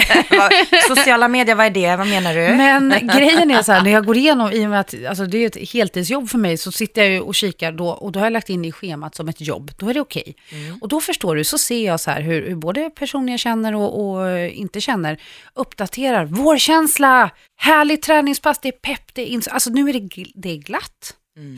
Sociala 0.87 1.27
medier, 1.27 1.55
vad 1.55 1.65
är 1.65 1.69
det? 1.69 1.95
Vad 1.95 2.07
menar 2.07 2.33
du? 2.33 2.55
Men 2.55 2.89
grejen 3.17 3.51
är 3.51 3.61
så 3.61 3.71
här, 3.71 3.81
när 3.81 3.91
jag 3.91 4.05
går 4.05 4.17
igenom, 4.17 4.51
i 4.51 4.65
och 4.65 4.69
med 4.69 4.79
att 4.79 4.95
alltså, 5.09 5.25
det 5.25 5.37
är 5.37 5.47
ett 5.47 5.69
heltidsjobb 5.73 6.29
för 6.29 6.37
mig, 6.37 6.57
så 6.57 6.71
sitter 6.71 7.01
jag 7.01 7.11
ju 7.11 7.19
och 7.19 7.35
kikar 7.35 7.71
då, 7.71 7.87
och 7.89 8.11
då 8.11 8.19
har 8.19 8.25
jag 8.25 8.33
lagt 8.33 8.49
in 8.49 8.65
i 8.65 8.71
schemat 8.71 9.15
som 9.15 9.29
ett 9.29 9.41
jobb. 9.41 9.71
Då 9.77 9.89
är 9.89 9.93
det 9.93 10.01
okej. 10.01 10.35
Och 10.81 10.87
då 10.87 11.01
förstår 11.01 11.35
du, 11.35 11.43
så 11.43 11.57
ser 11.57 11.85
jag 11.85 11.99
så 11.99 12.11
här 12.11 12.21
hur, 12.21 12.47
hur 12.47 12.55
både 12.55 12.89
personer 12.89 13.33
jag 13.33 13.39
känner 13.39 13.75
och, 13.75 14.11
och 14.11 14.29
eh, 14.29 14.59
inte 14.59 14.81
känner 14.81 15.17
uppdaterar. 15.53 16.25
Vårkänsla, 16.25 17.29
härligt 17.57 18.01
träningspass, 18.01 18.59
det 18.59 18.67
är 18.67 18.71
pepp, 18.71 19.13
det 19.13 19.21
är 19.21 19.27
alltså 19.51 19.69
nu 19.69 19.89
är 19.89 19.93
det, 19.93 20.25
det 20.35 20.49
är 20.49 20.57
glatt. 20.57 21.17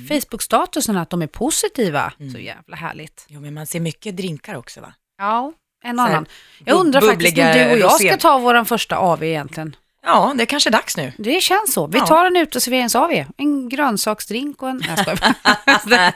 Facebook-statusen, 0.10 0.98
att 0.98 1.10
de 1.10 1.22
är 1.22 1.28
positiva, 1.28 2.14
så 2.31 2.40
jävla 2.40 2.75
härligt. 2.75 3.25
Jo, 3.28 3.42
men 3.42 3.54
man 3.54 3.68
ser 3.68 3.80
mycket 3.80 4.18
drinkar 4.18 4.56
också 4.56 4.81
va? 4.81 4.94
Ja, 5.18 5.54
en 5.84 6.00
annan. 6.00 6.25
Jag 6.66 6.80
undrar 6.80 7.02
faktiskt 7.02 7.38
när 7.38 7.66
du 7.66 7.72
och 7.72 7.80
jag 7.80 7.92
ska 8.02 8.18
ta 8.18 8.40
vår 8.40 8.64
första 8.64 8.98
AV 8.98 9.24
egentligen. 9.24 9.75
Ja, 10.06 10.34
det 10.38 10.44
är 10.44 10.46
kanske 10.46 10.70
dags 10.70 10.98
nu. 10.98 11.12
Det 11.18 11.42
känns 11.42 11.74
så. 11.74 11.88
Vi 11.88 11.98
Ja. 12.00 12.06
tar 12.06 12.26
en 12.26 12.38
uteserverings-AV. 12.38 13.26
En 13.38 13.70
grönsaksdrink 13.70 14.62
och 14.64 14.70
en... 14.70 14.82
Nej, 14.88 15.06
jag. 15.06 15.20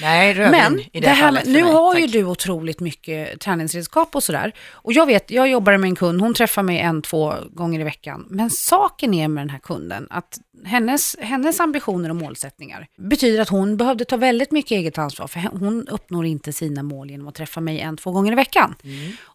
Nej, 0.00 0.34
rödvin 0.34 0.50
Men 0.60 0.80
i 0.80 0.88
det, 0.92 1.00
det 1.00 1.08
här 1.08 1.42
nu 1.46 1.52
mig. 1.62 1.72
har 1.72 1.92
Tack. 1.94 2.00
ju 2.02 2.06
du 2.06 2.24
otroligt 2.24 2.80
mycket 2.80 3.40
träningsredskap 3.40 4.14
och 4.16 4.22
sådär. 4.22 4.52
Och 4.72 4.92
jag 4.92 5.06
vet, 5.06 5.30
jag 5.30 5.48
jobbar 5.48 5.76
med 5.76 5.88
en 5.88 5.96
kund, 5.96 6.20
hon 6.20 6.34
träffar 6.34 6.62
mig 6.62 6.78
en, 6.78 7.02
två 7.02 7.34
gånger 7.50 7.80
i 7.80 7.84
veckan. 7.84 8.26
Men 8.30 8.50
saken 8.50 9.14
är 9.14 9.28
med 9.28 9.40
den 9.42 9.50
här 9.50 9.58
kunden 9.58 10.06
att 10.10 10.38
hennes, 10.64 11.16
hennes 11.20 11.60
ambitioner 11.60 12.10
och 12.10 12.16
målsättningar 12.16 12.86
betyder 12.98 13.40
att 13.42 13.48
hon 13.48 13.76
behövde 13.76 14.04
ta 14.04 14.16
väldigt 14.16 14.50
mycket 14.52 14.70
eget 14.70 14.98
ansvar. 14.98 15.26
För 15.26 15.40
hon 15.40 15.88
uppnår 15.88 16.26
inte 16.26 16.52
sina 16.52 16.82
mål 16.82 17.10
genom 17.10 17.28
att 17.28 17.34
träffa 17.34 17.60
mig 17.60 17.80
en, 17.80 17.96
två 17.96 18.10
gånger 18.12 18.32
i 18.32 18.34
veckan. 18.34 18.74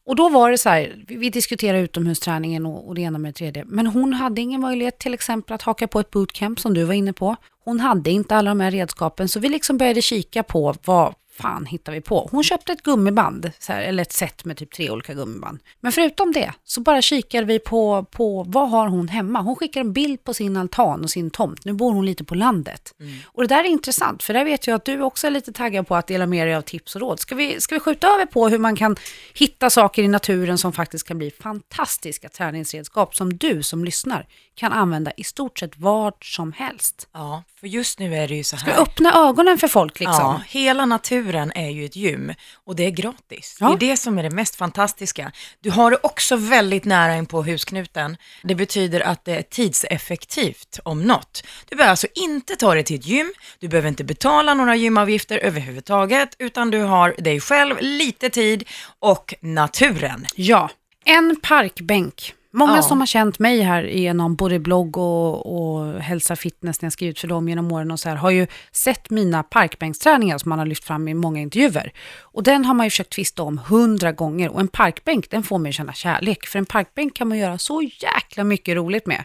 Och 0.06 0.16
då 0.16 0.30
var 0.30 0.52
det 0.52 0.58
så 0.58 0.70
här, 0.70 1.04
vi, 1.08 1.30
diskuterade 1.30 1.84
utomhusträningen 1.84 2.66
och, 2.66 2.88
och 2.88 2.96
det 2.96 3.02
ena 3.02 3.18
med 3.18 3.30
det 3.30 3.38
tredje. 3.38 3.66
Men 3.68 3.88
hon 3.88 4.14
hade 4.14 4.42
ingen 4.42 4.62
möjlighet 4.62 5.00
till 5.00 5.14
exempel 5.14 5.56
att 5.56 5.62
haka 5.62 5.88
på 5.88 6.00
ett 6.00 6.12
bootcamp 6.12 6.60
som 6.60 6.74
du 6.74 6.84
var 6.84 6.94
inne 6.94 7.14
på. 7.14 7.36
Hon 7.66 7.80
hade 7.80 8.12
inte 8.12 8.36
alla 8.36 8.52
de 8.52 8.60
här 8.60 8.72
redskapen 8.72 9.30
så 9.30 9.40
vi 9.40 9.50
liksom 9.50 9.78
började 9.78 10.02
kika 10.02 10.44
på 10.44 10.76
vad 10.86 11.14
fan 11.44 11.66
hittar 11.66 11.94
vi 11.94 12.02
på? 12.02 12.28
Hon 12.32 12.44
köpte 12.44 12.72
ett 12.72 12.84
gummiband, 12.84 13.52
så 13.60 13.74
här, 13.74 13.82
eller 13.82 14.02
ett 14.02 14.12
set 14.12 14.46
med 14.46 14.58
typ 14.58 14.72
tre 14.72 14.90
olika 14.90 15.14
gummiband. 15.14 15.60
Men 15.80 15.92
förutom 15.92 16.32
det 16.32 16.54
så 16.64 16.82
bara 16.82 17.02
kikade 17.02 17.46
vi 17.46 17.60
på, 17.60 18.06
på 18.12 18.44
vad 18.48 18.70
har 18.70 18.88
hon 18.88 19.08
hemma? 19.08 19.42
Hon 19.42 19.56
skickar 19.56 19.82
en 19.82 19.94
bild 19.94 20.24
på 20.24 20.34
sin 20.34 20.58
altan 20.58 21.04
och 21.04 21.10
sin 21.10 21.30
tomt. 21.30 21.66
Nu 21.66 21.74
bor 21.74 21.94
hon 21.94 22.06
lite 22.06 22.24
på 22.24 22.36
landet. 22.36 22.94
Och 23.26 23.42
det 23.44 23.56
där 23.56 23.64
är 23.64 23.68
intressant, 23.68 24.24
för 24.24 24.34
där 24.34 24.46
vet 24.46 24.68
jag 24.68 24.76
att 24.76 24.86
du 24.86 25.02
också 25.02 25.28
är 25.28 25.32
lite 25.32 25.54
taggad 25.54 25.88
på 25.88 25.96
att 25.96 26.08
dela 26.08 26.26
med 26.26 26.48
dig 26.48 26.56
av 26.56 26.62
tips 26.62 26.96
och 26.96 27.02
råd. 27.02 27.20
Ska 27.20 27.36
vi, 27.36 27.62
ska 27.62 27.76
vi 27.76 27.80
skjuta 27.80 28.08
över 28.08 28.26
på 28.26 28.50
hur 28.50 28.60
man 28.60 28.76
kan 28.76 28.96
hitta 29.34 29.70
saker 29.70 30.04
i 30.04 30.08
naturen 30.08 30.58
som 30.58 30.74
faktiskt 30.74 31.08
kan 31.08 31.18
bli 31.18 31.32
fantastiska 31.32 32.30
träningsredskap 32.30 33.16
som 33.16 33.38
du 33.38 33.64
som 33.64 33.86
lyssnar 33.86 34.28
kan 34.56 34.72
använda 34.72 35.12
i 35.18 35.24
stort 35.24 35.60
sett 35.60 35.78
vart 35.78 36.26
som 36.26 36.52
helst. 36.52 37.08
Ja, 37.14 37.44
för 37.64 37.68
just 37.68 38.00
nu 38.00 38.16
är 38.16 38.28
det 38.28 38.36
ju 38.36 38.44
så 38.44 38.58
Ska 38.58 38.66
här. 38.66 38.76
vi 38.76 38.82
öppna 38.82 39.14
ögonen 39.14 39.58
för 39.58 39.68
folk 39.68 40.00
liksom? 40.00 40.20
Ja, 40.20 40.42
hela 40.48 40.86
naturen 40.86 41.52
är 41.56 41.70
ju 41.70 41.86
ett 41.86 41.96
gym 41.96 42.34
och 42.66 42.76
det 42.76 42.86
är 42.86 42.90
gratis. 42.90 43.58
Ja. 43.60 43.68
Det 43.68 43.86
är 43.86 43.90
det 43.90 43.98
som 43.98 44.18
är 44.18 44.24
det 44.24 44.30
mest 44.30 44.56
fantastiska. 44.56 45.32
Du 45.60 45.72
har 45.72 45.92
det 45.92 45.98
också 46.04 46.36
väldigt 46.36 46.86
nära 46.86 47.16
in 47.16 47.26
på 47.26 47.44
husknuten. 47.44 48.18
Det 48.44 48.56
betyder 48.56 49.00
att 49.00 49.26
det 49.26 49.36
är 49.36 49.42
tidseffektivt 49.42 50.80
om 50.86 51.04
något. 51.04 51.44
Du 51.70 51.76
behöver 51.76 51.90
alltså 51.90 52.08
inte 52.16 52.56
ta 52.56 52.74
dig 52.74 52.84
till 52.84 53.00
ett 53.00 53.06
gym, 53.06 53.34
du 53.60 53.68
behöver 53.68 53.90
inte 53.90 54.04
betala 54.04 54.54
några 54.54 54.76
gymavgifter 54.76 55.38
överhuvudtaget, 55.38 56.36
utan 56.40 56.72
du 56.72 56.80
har 56.80 57.16
dig 57.18 57.40
själv, 57.40 57.76
lite 57.80 58.30
tid 58.30 58.70
och 59.00 59.34
naturen. 59.42 60.26
Ja, 60.36 60.70
en 61.06 61.36
parkbänk. 61.42 62.34
Många 62.56 62.76
Ja. 62.76 62.82
som 62.82 63.00
har 63.00 63.06
känt 63.08 63.40
mig 63.40 63.62
här 63.62 63.84
genom 63.84 64.36
både 64.36 64.60
blogg 64.60 64.98
och, 64.98 65.56
och 65.56 66.02
hälsa 66.02 66.36
fitness 66.36 66.82
när 66.82 66.86
jag 66.86 66.94
skrivit 66.94 67.20
för 67.20 67.28
dem 67.28 67.50
genom 67.50 67.72
åren 67.72 67.92
och 67.92 68.00
så 68.00 68.10
här, 68.10 68.16
har 68.16 68.30
ju 68.32 68.48
sett 68.72 69.10
mina 69.10 69.44
parkbänksträningar 69.44 70.38
som 70.38 70.50
man 70.50 70.60
har 70.60 70.66
lyft 70.66 70.84
fram 70.84 71.08
i 71.08 71.14
många 71.14 71.40
intervjuer. 71.40 71.92
Och 72.22 72.44
den 72.44 72.66
har 72.66 72.74
man 72.74 72.86
ju 72.86 72.90
försökt 72.90 73.10
tvista 73.14 73.44
om 73.44 73.58
hundra 73.58 74.12
gånger 74.12 74.50
och 74.50 74.60
en 74.60 74.68
parkbänk 74.68 75.30
den 75.30 75.44
får 75.44 75.58
mig 75.58 75.70
att 75.70 75.76
känna 75.76 75.94
kärlek. 75.94 76.46
För 76.46 76.60
en 76.60 76.66
parkbänk 76.66 77.14
kan 77.16 77.28
man 77.28 77.38
göra 77.38 77.58
så 77.58 77.82
jäkla 77.82 78.44
mycket 78.44 78.76
roligt 78.76 79.06
med. 79.08 79.24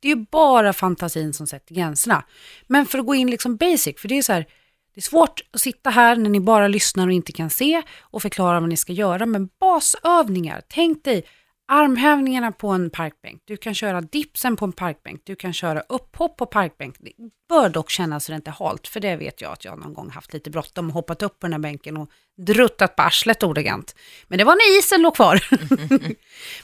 Det 0.00 0.08
är 0.12 0.16
ju 0.16 0.26
bara 0.30 0.72
fantasin 0.72 1.32
som 1.32 1.46
sätter 1.46 1.74
gränserna. 1.74 2.24
Men 2.66 2.86
för 2.86 2.98
att 2.98 3.06
gå 3.06 3.14
in 3.14 3.30
liksom 3.30 3.56
basic, 3.56 4.00
för 4.00 4.08
det 4.08 4.18
är 4.18 4.22
så 4.22 4.32
här, 4.32 4.46
det 4.94 4.98
är 4.98 5.02
svårt 5.02 5.40
att 5.52 5.60
sitta 5.60 5.90
här 5.90 6.16
när 6.16 6.30
ni 6.30 6.40
bara 6.40 6.68
lyssnar 6.68 7.06
och 7.06 7.12
inte 7.12 7.32
kan 7.32 7.50
se 7.50 7.82
och 8.00 8.22
förklara 8.22 8.60
vad 8.60 8.68
ni 8.68 8.76
ska 8.76 8.92
göra, 8.92 9.26
men 9.26 9.48
basövningar, 9.60 10.62
tänk 10.68 11.04
dig 11.04 11.24
armhävningarna 11.68 12.52
på 12.52 12.68
en 12.68 12.90
parkbänk, 12.90 13.42
du 13.44 13.56
kan 13.56 13.74
köra 13.74 14.00
dipsen 14.00 14.56
på 14.56 14.64
en 14.64 14.72
parkbänk, 14.72 15.20
du 15.24 15.36
kan 15.36 15.52
köra 15.52 15.80
upphopp 15.80 16.36
på 16.36 16.46
parkbänk. 16.46 16.96
Det 16.98 17.12
bör 17.48 17.68
dock 17.68 17.90
kännas 17.90 18.24
så 18.24 18.32
det 18.32 18.36
inte 18.36 18.50
är 18.50 18.64
halt, 18.64 18.88
för 18.88 19.00
det 19.00 19.16
vet 19.16 19.40
jag 19.40 19.52
att 19.52 19.64
jag 19.64 19.78
någon 19.78 19.94
gång 19.94 20.10
haft 20.10 20.32
lite 20.32 20.50
bråttom 20.50 20.88
och 20.88 20.94
hoppat 20.94 21.22
upp 21.22 21.40
på 21.40 21.46
den 21.46 21.52
här 21.52 21.60
bänken 21.60 21.96
och 21.96 22.10
druttat 22.36 22.96
på 22.96 23.02
arslet 23.02 23.42
ordagrant. 23.42 23.94
Men 24.28 24.38
det 24.38 24.44
var 24.44 24.54
när 24.54 24.78
isen 24.78 25.02
låg 25.02 25.14
kvar. 25.14 25.44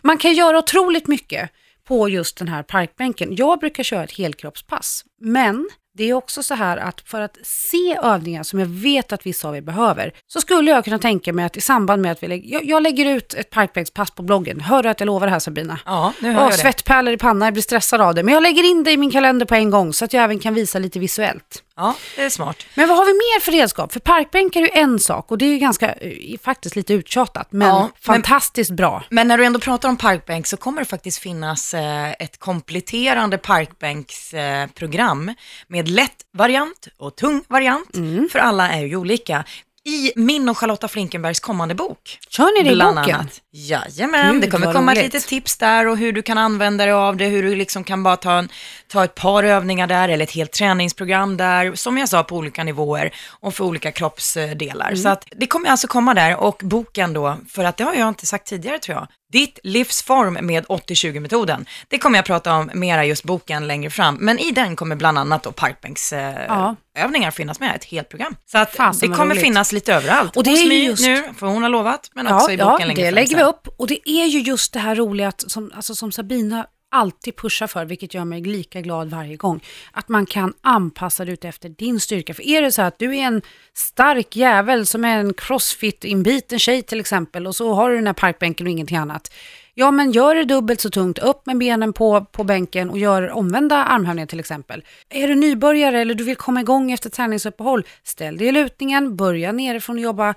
Man 0.03 0.19
kan 0.19 0.35
göra 0.35 0.59
otroligt 0.59 1.09
mycket 1.09 1.51
på 1.85 2.09
just 2.09 2.37
den 2.37 2.49
här 2.49 2.63
parkbänken. 2.63 3.37
Jag 3.37 3.59
brukar 3.59 3.83
köra 3.83 4.05
ett 4.05 4.19
helkroppspass 4.19 5.05
men 5.23 5.69
det 5.95 6.05
är 6.11 6.15
också 6.15 6.43
så 6.43 6.55
här 6.55 6.77
att 6.77 7.01
för 7.01 7.21
att 7.21 7.37
se 7.43 7.99
övningar 8.03 8.43
som 8.43 8.59
jag 8.59 8.67
vet 8.67 9.13
att 9.13 9.27
vissa 9.27 9.49
av 9.49 9.57
er 9.57 9.61
behöver, 9.61 10.13
så 10.27 10.41
skulle 10.41 10.71
jag 10.71 10.85
kunna 10.85 10.99
tänka 10.99 11.33
mig 11.33 11.45
att 11.45 11.57
i 11.57 11.61
samband 11.61 12.03
med 12.03 12.13
att 12.13 12.23
vi 12.23 12.29
lägger, 12.29 12.53
jag, 12.53 12.65
jag 12.65 12.83
lägger 12.83 13.07
ut 13.07 13.35
ett 13.35 13.51
parkbänkspass 13.51 14.11
på 14.11 14.23
bloggen, 14.23 14.61
hör 14.61 14.83
du 14.83 14.89
att 14.89 15.01
jag 15.01 15.07
lovar 15.07 15.27
det 15.27 15.33
här 15.33 15.39
Sabina? 15.39 15.79
Ja, 15.87 16.13
nu 16.21 16.29
hör 16.33 16.37
Åh, 16.39 16.43
jag 16.43 16.53
det. 16.53 16.57
svettpärlor 16.57 17.15
i 17.15 17.17
pannan, 17.17 17.47
jag 17.47 17.53
blir 17.53 17.63
stressad 17.63 18.01
av 18.01 18.15
det. 18.15 18.23
Men 18.23 18.35
jag 18.35 18.43
lägger 18.43 18.63
in 18.71 18.85
det 18.85 18.91
i 18.93 18.97
min 18.97 19.11
kalender 19.11 19.47
på 19.47 19.55
en 19.55 19.71
gång 19.71 19.93
så 19.93 20.05
att 20.05 20.13
jag 20.13 20.25
även 20.25 20.39
kan 20.39 20.55
visa 20.55 20.79
lite 20.79 20.99
visuellt. 20.99 21.63
Ja, 21.77 21.95
det 22.17 22.23
är 22.23 22.31
smart. 22.31 22.57
Men 22.75 22.89
vad 22.89 22.97
har 22.99 23.05
vi 23.05 23.13
mer 23.13 23.41
för 23.41 23.53
redskap? 23.53 23.93
För 23.93 24.01
parkbänkar 24.01 24.61
är 24.61 24.65
ju 24.65 24.71
en 24.73 24.99
sak 24.99 25.31
och 25.31 25.39
det 25.39 25.45
är 25.45 25.49
ju 25.51 25.59
ganska, 25.59 25.93
eh, 25.93 26.39
faktiskt 26.43 26.77
lite 26.77 26.95
uttjatat, 26.95 27.49
men 27.51 27.69
Ja, 27.69 27.81
men- 27.81 27.91
fantastiskt 28.01 28.71
bra. 28.71 29.03
Men 29.09 29.29
när 29.29 29.39
du 29.39 29.45
ändå 29.45 29.59
pratar 29.61 29.89
om 29.89 29.97
parkbänk 29.97 30.47
så 30.47 30.57
kommer 30.57 30.81
det 30.81 30.85
faktiskt 30.85 31.19
finnas 31.19 31.75
eh, 31.75 32.11
ett 32.19 32.39
kompletterande 32.39 33.39
parkbänksprogram 33.39 35.12
eh, 35.12 35.12
med 35.69 35.89
lätt 35.89 36.17
variant 36.39 36.89
och 36.99 37.17
tung 37.17 37.45
variant, 37.49 37.97
Mm. 37.97 38.29
för 38.33 38.39
alla 38.39 38.71
är 38.73 38.85
ju 38.85 38.97
olika. 38.97 39.45
I 39.85 40.13
min 40.17 40.49
och 40.49 40.59
Charlotta 40.59 40.89
Flinkenbergs 40.89 41.41
kommande 41.41 41.75
bok. 41.75 42.19
Kör 42.29 42.59
ni 42.63 42.69
det 42.69 42.75
i 42.75 42.79
boken? 42.79 43.15
annat. 43.15 43.41
Jajamän, 43.53 44.33
Gud, 44.33 44.43
det 44.43 44.51
kommer 44.51 44.73
komma 44.73 44.93
roligt. 44.93 45.15
lite 45.15 45.21
tips 45.29 45.57
där 45.57 45.87
och 45.89 45.97
hur 45.97 46.13
du 46.13 46.23
kan 46.23 46.39
använda 46.39 46.85
dig 46.85 46.95
av 46.95 47.17
det, 47.17 47.25
hur 47.25 47.43
du 47.43 47.55
liksom 47.55 47.85
kan 47.85 48.03
bara 48.03 48.17
ta, 48.17 48.33
en, 48.33 48.49
ta 48.89 49.05
ett 49.05 49.15
par 49.15 49.43
övningar 49.45 49.87
där 49.87 50.09
eller 50.09 50.25
ett 50.25 50.31
helt 50.31 50.53
träningsprogram 50.53 51.37
där, 51.37 51.75
som 51.75 51.99
jag 51.99 52.09
sa 52.09 52.23
på 52.23 52.37
olika 52.37 52.65
nivåer 52.65 53.15
och 53.29 53.55
för 53.55 53.65
olika 53.65 53.93
kroppsdelar. 53.93 54.87
Mm. 54.89 54.97
Så 54.97 55.09
att 55.09 55.25
det 55.37 55.47
kommer 55.47 55.69
alltså 55.71 55.87
komma 55.89 56.15
där 56.15 56.37
och 56.37 56.61
boken 56.65 57.13
då, 57.13 57.37
för 57.49 57.65
att 57.65 57.77
det 57.77 57.85
har 57.85 57.95
jag 57.95 58.09
inte 58.09 58.27
sagt 58.27 58.47
tidigare 58.47 58.79
tror 58.79 58.97
jag, 58.99 59.07
ditt 59.33 59.59
livsform 59.63 60.47
med 60.47 60.65
80-20-metoden. 60.67 61.67
Det 61.89 61.99
kommer 61.99 62.19
jag 62.19 62.25
prata 62.25 62.55
om 62.55 62.71
mera 62.75 63.05
just 63.05 63.25
boken 63.25 63.67
längre 63.67 63.91
fram, 63.91 64.15
men 64.21 64.39
i 64.39 64.51
den 64.51 64.77
kommer 64.77 64.97
bland 64.97 65.19
annat 65.19 65.43
då 65.43 65.53
parkbänksövningar 65.53 66.47
Ja. 66.49 66.77
övningar 66.99 67.31
finnas 67.31 67.61
med, 67.61 67.77
ett 67.77 67.85
helt 67.85 68.09
program. 68.09 68.37
Så 68.47 68.59
att 68.59 68.75
Fasen 68.75 69.11
det 69.11 69.17
kommer 69.17 69.35
roligt. 69.35 69.45
finnas 69.45 69.73
lite 69.73 69.95
överallt. 69.95 70.37
Och 70.37 70.45
det 70.45 70.51
är 70.51 70.63
ju 70.73 70.85
just- 70.85 71.03
nu, 71.07 71.25
för 71.39 71.47
hon 71.47 71.63
har 71.63 71.71
lovat, 71.71 72.11
men 72.15 72.27
också 72.27 72.47
Ja, 72.49 72.53
i 72.53 72.57
boken 72.57 72.77
ja 72.81 72.87
längre 72.87 73.03
det 73.03 73.07
fram 73.09 73.15
lägger 73.15 73.27
sen. 73.29 73.37
vi 73.39 73.43
upp. 73.45 73.69
Och 73.79 73.87
det 73.87 74.09
är 74.11 74.27
ju 74.27 74.41
just 74.41 74.73
det 74.73 74.79
här 74.81 74.95
roliga 74.95 75.29
att, 75.29 75.51
som, 75.51 75.73
alltså, 75.77 75.95
som 75.95 76.13
Sabina 76.13 76.67
alltid 76.93 77.37
pushar 77.37 77.67
för, 77.67 77.85
vilket 77.85 78.15
gör 78.15 78.25
mig 78.25 78.41
lika 78.41 78.81
glad 78.81 79.11
varje 79.11 79.37
gång, 79.37 79.61
att 79.93 80.09
man 80.09 80.27
kan 80.27 80.55
anpassa 80.61 81.25
det 81.25 81.33
ut 81.33 81.45
efter 81.45 81.69
din 81.69 82.01
styrka. 82.01 82.35
För 82.35 82.43
är 82.43 82.63
det 82.63 82.73
så 82.73 82.83
att 82.83 82.99
du 82.99 83.17
är 83.17 83.23
en 83.23 83.43
stark 83.75 84.37
jävel 84.37 84.87
som 84.87 85.05
är 85.05 85.19
en 85.19 85.35
crossfit-inbiten 85.35 86.59
tjej 86.59 86.83
till 86.83 87.01
exempel 87.01 87.47
och 87.47 87.57
så 87.57 87.75
har 87.75 87.91
du 87.91 87.97
den 87.97 88.07
här 88.07 88.15
parkbänken 88.15 88.67
och 88.67 88.71
ingenting 88.71 88.97
annat. 88.97 89.33
Ja, 89.75 89.91
men 89.91 90.13
gör 90.13 90.35
det 90.35 90.45
dubbelt 90.45 90.81
så 90.81 90.91
tungt, 90.91 91.19
upp 91.19 91.47
med 91.47 91.59
benen 91.59 91.93
på, 91.93 92.25
på 92.25 92.45
bänken 92.45 92.91
och 92.91 92.99
gör 92.99 93.31
omvända 93.31 93.77
armhävningar 93.77 94.27
till 94.27 94.41
exempel. 94.41 94.85
Är 95.11 95.29
du 95.29 95.35
nybörjare 95.35 96.01
eller 96.01 96.15
du 96.15 96.25
vill 96.25 96.37
komma 96.37 96.61
igång 96.61 96.93
efter 96.93 97.11
träningsuppehåll, 97.11 97.85
ställ 98.03 98.37
dig 98.37 98.47
i 98.49 98.53
lutningen, 98.53 99.17
börja 99.17 99.53
nerifrån 99.53 99.97
och 99.97 100.03
jobba 100.03 100.35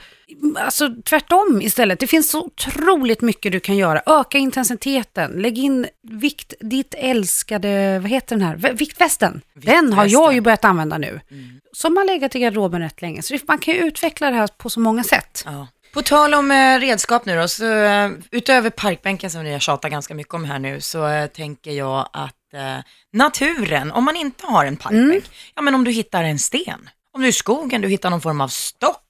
alltså, 0.60 0.90
tvärtom 1.06 1.62
istället. 1.62 2.00
Det 2.00 2.08
finns 2.08 2.30
så 2.32 2.42
otroligt 2.44 3.22
mycket 3.22 3.52
du 3.52 3.60
kan 3.60 3.78
göra. 3.78 4.02
Öka 4.06 4.38
intensiteten, 4.38 5.32
lägg 5.32 5.58
in 5.58 5.88
vikt, 6.02 6.54
ditt 6.60 6.96
älskade, 6.98 8.00
vad 8.00 8.12
heter 8.12 8.36
den 8.36 8.46
här, 8.46 8.56
V- 8.56 8.72
viktvästen. 8.74 9.42
Den 9.54 9.94
har 9.94 10.04
jag 10.06 10.12
ju 10.12 10.18
Viktvästen. 10.18 10.44
börjat 10.44 10.66
använda 10.66 10.98
nu. 10.98 11.22
Som 11.74 11.98
har 11.98 12.06
legat 12.06 12.36
i 12.36 12.40
garderoben 12.40 12.82
rätt 12.82 13.02
länge. 13.02 13.22
Så 13.22 13.38
man 13.48 13.58
kan 13.58 13.74
ju 13.74 13.80
utveckla 13.80 14.30
det 14.30 14.36
här 14.36 14.48
på 14.58 14.70
så 14.70 14.80
många 14.80 15.04
sätt. 15.04 15.44
Ja. 15.46 15.68
På 15.96 16.02
tal 16.02 16.34
om 16.34 16.52
eh, 16.52 16.80
redskap 16.80 17.26
nu 17.26 17.36
då, 17.36 17.48
så 17.48 17.66
eh, 17.74 18.10
utöver 18.32 18.70
parkbänken 18.70 19.30
som 19.32 19.44
ni 19.44 19.52
har 19.54 19.60
tjatat 19.60 19.92
ganska 19.92 20.14
mycket 20.16 20.34
om 20.34 20.46
här 20.46 20.60
nu, 20.60 20.82
så 20.82 21.08
eh, 21.08 21.28
tänker 21.28 21.72
jag 21.72 22.10
att 22.14 22.36
naturen, 23.14 23.92
om 23.92 24.04
man 24.04 24.16
inte 24.16 24.46
har 24.46 24.66
en 24.66 24.78
parkbänk, 24.78 25.10
Mm. 25.10 25.22
ja 25.56 25.62
men 25.62 25.76
om 25.76 25.84
du 25.84 25.92
hittar 25.92 26.24
en 26.24 26.40
sten, 26.40 26.90
om 27.14 27.22
du 27.22 27.28
är 27.28 27.30
i 27.30 27.34
skogen, 27.34 27.82
du 27.82 27.88
hittar 27.88 28.10
någon 28.10 28.22
form 28.22 28.42
av 28.42 28.48
stock, 28.48 29.02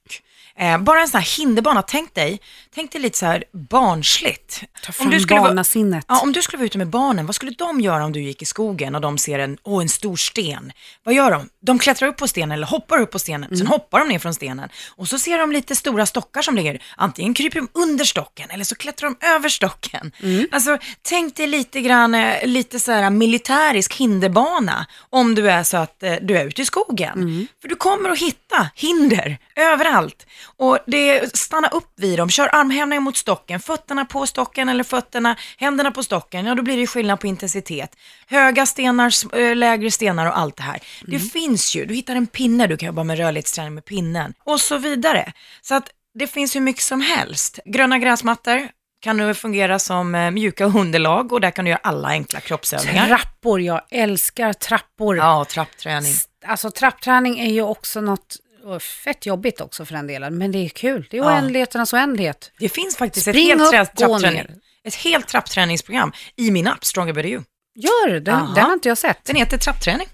eh, 0.58 0.78
bara 0.78 1.00
en 1.00 1.08
sån 1.08 1.20
här 1.20 1.38
hinderbana, 1.38 1.82
tänk 1.82 2.14
dig, 2.14 2.40
tänk 2.74 2.92
dig 2.92 3.00
lite 3.00 3.18
så 3.18 3.26
här 3.26 3.44
barnsligt. 3.52 4.62
Ta 4.82 4.92
fram 4.92 5.06
Om 5.06 5.10
du 5.12 5.20
skulle 5.20 5.40
vara- 5.40 5.50
barnasinnet. 5.50 6.04
Ja, 6.08 6.20
om 6.20 6.32
du 6.32 6.42
skulle 6.42 6.58
vara 6.58 6.66
ute 6.66 6.78
med 6.78 6.88
barnen, 6.88 7.26
vad 7.26 7.34
skulle 7.34 7.50
de 7.50 7.80
göra 7.80 8.04
om 8.04 8.12
du 8.12 8.20
gick 8.22 8.42
i 8.42 8.44
skogen 8.44 8.94
och 8.94 9.00
de 9.00 9.18
ser 9.18 9.38
en, 9.38 9.58
åh, 9.62 9.82
en 9.82 9.88
stor 9.88 10.16
sten? 10.16 10.72
Vad 11.04 11.14
gör 11.14 11.30
de? 11.30 11.48
De 11.60 11.78
klättrar 11.78 12.08
upp 12.08 12.16
på 12.16 12.28
stenen 12.28 12.52
eller 12.52 12.66
hoppar 12.66 12.98
upp 13.00 13.10
på 13.10 13.18
stenen, 13.18 13.56
sen 13.58 13.66
hoppar 13.66 13.98
de 14.00 14.08
ner 14.08 14.18
från 14.18 14.34
stenen 14.34 14.68
och 14.96 15.08
så 15.08 15.18
ser 15.18 15.38
de 15.38 15.52
lite 15.52 15.76
stora 15.76 16.06
stockar 16.06 16.42
som 16.42 16.56
ligger. 16.56 16.82
Antingen 16.96 17.34
kryper 17.34 17.60
de 17.60 17.68
under 17.72 18.04
stocken 18.04 18.50
eller 18.50 18.64
så 18.64 18.74
klättrar 18.74 19.08
de 19.20 19.26
över 19.26 19.48
stocken. 19.48 20.12
Alltså, 20.52 20.78
tänk 21.02 21.36
dig 21.36 21.46
lite 21.46 21.80
grann, 21.80 22.14
eh, 22.14 22.46
lite 22.46 22.80
så 22.80 22.92
här 22.92 23.10
militärisk 23.10 23.94
hinderbana 23.94 24.86
om 25.10 25.34
du 25.34 25.50
är 25.50 25.62
så 25.62 25.76
att 25.76 26.02
eh, 26.02 26.14
du 26.22 26.36
är 26.38 26.44
ute 26.46 26.62
i 26.62 26.64
skogen. 26.64 27.48
För 27.62 27.68
du 27.68 27.74
kommer 27.76 28.10
att 28.10 28.18
hitta 28.18 28.70
hinder 28.74 29.38
överallt. 29.56 30.26
Och 30.56 30.78
det, 30.86 31.36
stanna 31.36 31.68
upp 31.68 31.92
vid 31.96 32.18
dem, 32.18 32.30
kör 32.30 32.54
armhävningar 32.54 33.00
mot 33.00 33.16
stocken, 33.16 33.60
fötterna 33.60 34.04
på 34.04 34.26
stocken 34.26 34.68
eller 34.68 34.84
fötterna, 34.84 35.36
händerna 35.56 35.90
på 35.90 36.02
stocken, 36.02 36.46
ja 36.46 36.54
då 36.54 36.62
blir 36.62 36.76
det 36.76 36.86
skillnad 36.86 37.20
på 37.20 37.26
intensitet. 37.26 37.96
Höga 38.26 38.66
stenar, 38.66 39.36
äh, 39.38 39.56
lägre 39.56 39.90
stenar 39.90 40.26
och 40.26 40.38
allt 40.38 40.56
det 40.56 40.62
här. 40.62 40.80
Det 41.06 41.18
finns 41.18 41.76
ju, 41.76 41.86
du 41.86 41.94
hittar 41.94 42.16
en 42.16 42.26
pinne, 42.26 42.66
du 42.66 42.76
kan 42.76 42.86
jobba 42.86 43.04
med 43.04 43.18
rörlighetsträning 43.18 43.74
med 43.74 43.84
pinnen 43.84 44.34
och 44.44 44.60
så 44.60 44.78
vidare. 44.78 45.32
Så 45.62 45.74
att 45.74 45.90
det 46.14 46.26
finns 46.26 46.56
hur 46.56 46.60
mycket 46.60 46.82
som 46.82 47.00
helst. 47.00 47.58
Gröna 47.64 47.98
gräsmattor 47.98 48.68
kan 49.00 49.16
nu 49.16 49.34
fungera 49.34 49.78
som 49.78 50.14
eh, 50.14 50.30
mjuka 50.30 50.64
underlag 50.64 51.32
och 51.32 51.40
där 51.40 51.50
kan 51.50 51.64
du 51.64 51.70
göra 51.70 51.80
alla 51.82 52.08
enkla 52.08 52.40
kroppsövningar. 52.40 53.06
Trappor, 53.06 53.60
jag 53.60 53.80
älskar 53.90 54.52
trappor. 54.52 55.16
Ja, 55.16 55.44
trappträning. 55.44 56.14
Alltså 56.46 56.70
trappträning 56.70 57.38
är 57.38 57.52
ju 57.52 57.62
också 57.62 58.00
något 58.00 58.36
och 58.66 58.82
fett 58.82 59.26
jobbigt 59.26 59.60
också 59.60 59.84
för 59.84 59.94
den 59.94 60.06
delen, 60.06 60.38
men 60.38 60.52
det 60.52 60.58
är 60.58 60.68
kul. 60.68 61.06
Det 61.10 61.16
är 61.16 61.20
Ja. 61.20 61.26
oändligheternas 61.26 61.92
oändlighet. 61.92 62.52
Det 62.58 62.68
finns 62.68 62.96
faktiskt 62.96 63.26
Spring 63.28 63.50
ett 63.50 63.58
helt, 63.72 63.90
upp, 63.90 63.96
trappträning, 63.96 64.46
ett 64.84 64.94
helt 64.94 65.28
trappträningsprogram 65.28 66.12
i 66.36 66.50
min 66.50 66.66
app 66.66 66.84
Stronger 66.84 67.12
Better 67.12 67.28
You. 67.28 67.42
Gör 67.74 68.08
den, 68.20 68.54
den 68.54 68.64
har 68.64 68.72
inte 68.72 68.88
jag 68.88 68.98
sett. 68.98 69.24
Den 69.24 69.36
heter 69.36 69.58
trappträning. 69.58 70.06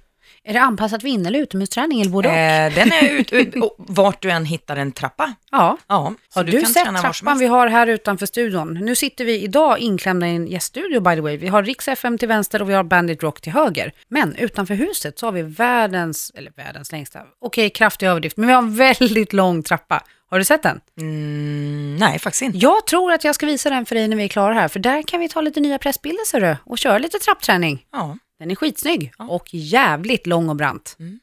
Är 0.45 0.53
det 0.53 0.61
anpassat 0.61 1.05
inne 1.05 1.29
eller 1.29 1.39
utomhusträning 1.39 2.01
eller 2.01 2.11
både 2.11 2.29
och? 2.29 2.35
Eh, 2.35 2.75
den 2.75 2.93
är 2.93 3.11
ut, 3.11 3.33
ut, 3.33 3.55
vart 3.79 4.23
du 4.23 4.31
än 4.31 4.45
hittar 4.45 4.77
en 4.77 4.93
trappa. 4.93 5.35
Ja. 5.51 5.79
Ja, 5.87 6.15
Har 6.35 6.45
du, 6.45 6.61
kan 6.61 6.67
sett 6.71 6.97
trappan 6.97 7.39
vi 7.39 7.47
har 7.47 7.67
här 7.67 7.87
utanför 7.87 8.27
studion? 8.27 8.75
Nu 8.75 8.95
sitter 8.95 9.25
vi 9.25 9.41
idag 9.43 9.79
inklämda 9.79 10.27
i 10.27 10.31
en 10.31 10.47
gäststudio 10.47 11.01
by 11.01 11.15
the 11.15 11.21
way. 11.21 11.37
Vi 11.37 11.49
har 11.49 11.63
Rix 11.63 11.89
FM 11.89 12.19
till 12.19 12.29
vänster 12.29 12.63
och 12.63 12.71
vi 12.71 12.75
har 12.75 12.85
Bandit 12.85 13.23
Rock 13.23 13.41
till 13.41 13.53
höger. 13.53 13.93
Men 14.09 14.37
utanför 14.37 14.75
huset 14.75 15.19
så 15.19 15.27
har 15.27 15.33
vi 15.33 15.43
världens, 15.43 16.33
eller 16.35 16.53
världens 16.57 16.93
längsta, 16.93 17.21
okej 17.41 17.71
kraftig 17.71 18.07
överdrift, 18.07 18.37
men 18.37 18.47
vi 18.47 18.53
har 18.53 18.63
en 18.63 18.77
väldigt 18.77 19.33
lång 19.33 19.63
trappa. 19.63 20.03
Har 20.31 20.39
du 20.39 20.45
sett 20.45 20.63
den? 20.63 20.81
Mm, 21.01 21.97
nej, 21.97 22.19
faktiskt 22.19 22.43
inte. 22.43 22.59
Jag 22.59 22.87
tror 22.87 23.13
att 23.13 23.25
jag 23.25 23.35
ska 23.35 23.47
visa 23.47 23.71
den 23.71 23.87
för 23.87 23.95
dig 23.95 24.09
när 24.09 24.17
vi 24.17 24.25
är 24.25 24.29
klara 24.29 24.55
här, 24.55 24.69
för 24.69 24.81
där 24.81 25.03
kan 25.03 25.21
vi 25.21 25.29
ta 25.29 25.41
lite 25.41 25.61
nya 25.61 25.79
pressbilder 25.79 26.25
ser 26.27 26.41
du, 26.41 26.57
och 26.65 26.79
köra 26.79 26.99
lite 26.99 27.19
trappträning. 27.19 27.85
Ja. 27.93 28.17
Den 28.43 28.51
är 28.51 28.55
skitsnygg 28.55 29.13
och 29.19 29.55
jävligt 29.55 30.27
lång 30.27 30.49
och 30.49 30.57
brant. 30.57 30.97
Mm. 30.99 31.21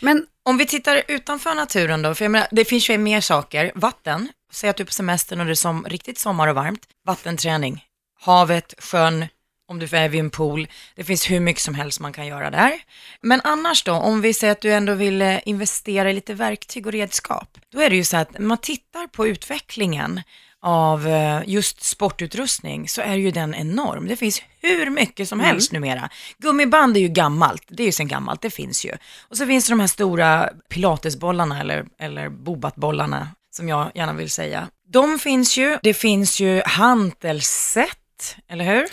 Men 0.00 0.26
Om 0.42 0.58
vi 0.58 0.66
tittar 0.66 1.02
utanför 1.08 1.54
naturen 1.54 2.02
då, 2.02 2.14
för 2.14 2.24
jag 2.24 2.32
menar, 2.32 2.48
det 2.50 2.64
finns 2.64 2.90
ju 2.90 2.98
mer 2.98 3.20
saker. 3.20 3.72
Vatten, 3.74 4.28
säg 4.52 4.70
att 4.70 4.76
du 4.76 4.82
är 4.82 4.86
på 4.86 4.92
semestern 4.92 5.40
och 5.40 5.46
det 5.46 5.52
är 5.52 5.54
som, 5.54 5.84
riktigt 5.84 6.18
sommar 6.18 6.48
och 6.48 6.54
varmt. 6.54 6.80
Vattenträning, 7.04 7.84
havet, 8.20 8.74
sjön, 8.78 9.26
om 9.68 9.78
du 9.78 9.96
är 9.96 10.08
vid 10.08 10.20
en 10.20 10.30
pool. 10.30 10.68
Det 10.94 11.04
finns 11.04 11.30
hur 11.30 11.40
mycket 11.40 11.62
som 11.62 11.74
helst 11.74 12.00
man 12.00 12.12
kan 12.12 12.26
göra 12.26 12.50
där. 12.50 12.72
Men 13.20 13.40
annars 13.44 13.84
då, 13.84 13.92
om 13.92 14.20
vi 14.20 14.34
säger 14.34 14.52
att 14.52 14.60
du 14.60 14.72
ändå 14.72 14.94
vill 14.94 15.22
eh, 15.22 15.38
investera 15.44 16.10
i 16.10 16.14
lite 16.14 16.34
verktyg 16.34 16.86
och 16.86 16.92
redskap, 16.92 17.58
då 17.72 17.80
är 17.80 17.90
det 17.90 17.96
ju 17.96 18.04
så 18.04 18.16
att 18.16 18.32
när 18.32 18.46
man 18.46 18.58
tittar 18.58 19.06
på 19.06 19.26
utvecklingen 19.26 20.22
av 20.66 21.08
eh, 21.08 21.42
just 21.46 21.82
sportutrustning 21.82 22.88
så 22.88 23.00
är 23.00 23.14
ju 23.14 23.30
den 23.30 23.54
enorm. 23.54 24.08
Det 24.08 24.16
finns 24.16 24.42
hur 24.60 24.90
mycket 24.90 25.28
som 25.28 25.40
helst 25.40 25.72
numera. 25.72 26.10
Gummiband 26.38 26.96
är 26.96 27.00
ju 27.00 27.08
gammalt, 27.08 27.62
det 27.68 27.82
är 27.82 27.86
ju 27.86 27.92
sen 27.92 28.08
gammalt, 28.08 28.42
det 28.42 28.50
finns 28.50 28.84
ju. 28.84 28.92
Och 29.28 29.36
så 29.36 29.46
finns 29.46 29.66
det 29.66 29.72
de 29.72 29.80
här 29.80 29.86
stora 29.86 30.50
pilatesbollarna 30.68 31.60
eller, 31.60 31.86
eller 31.98 32.28
bobatbollarna 32.28 33.28
som 33.56 33.68
jag 33.68 33.90
gärna 33.94 34.12
vill 34.12 34.30
säga. 34.30 34.68
De 34.88 35.18
finns 35.18 35.56
ju, 35.56 35.78
det 35.82 35.94
finns 35.94 36.40
ju 36.40 36.62
hantelsätt, 36.64 38.36
eller 38.48 38.64
hur? 38.64 38.86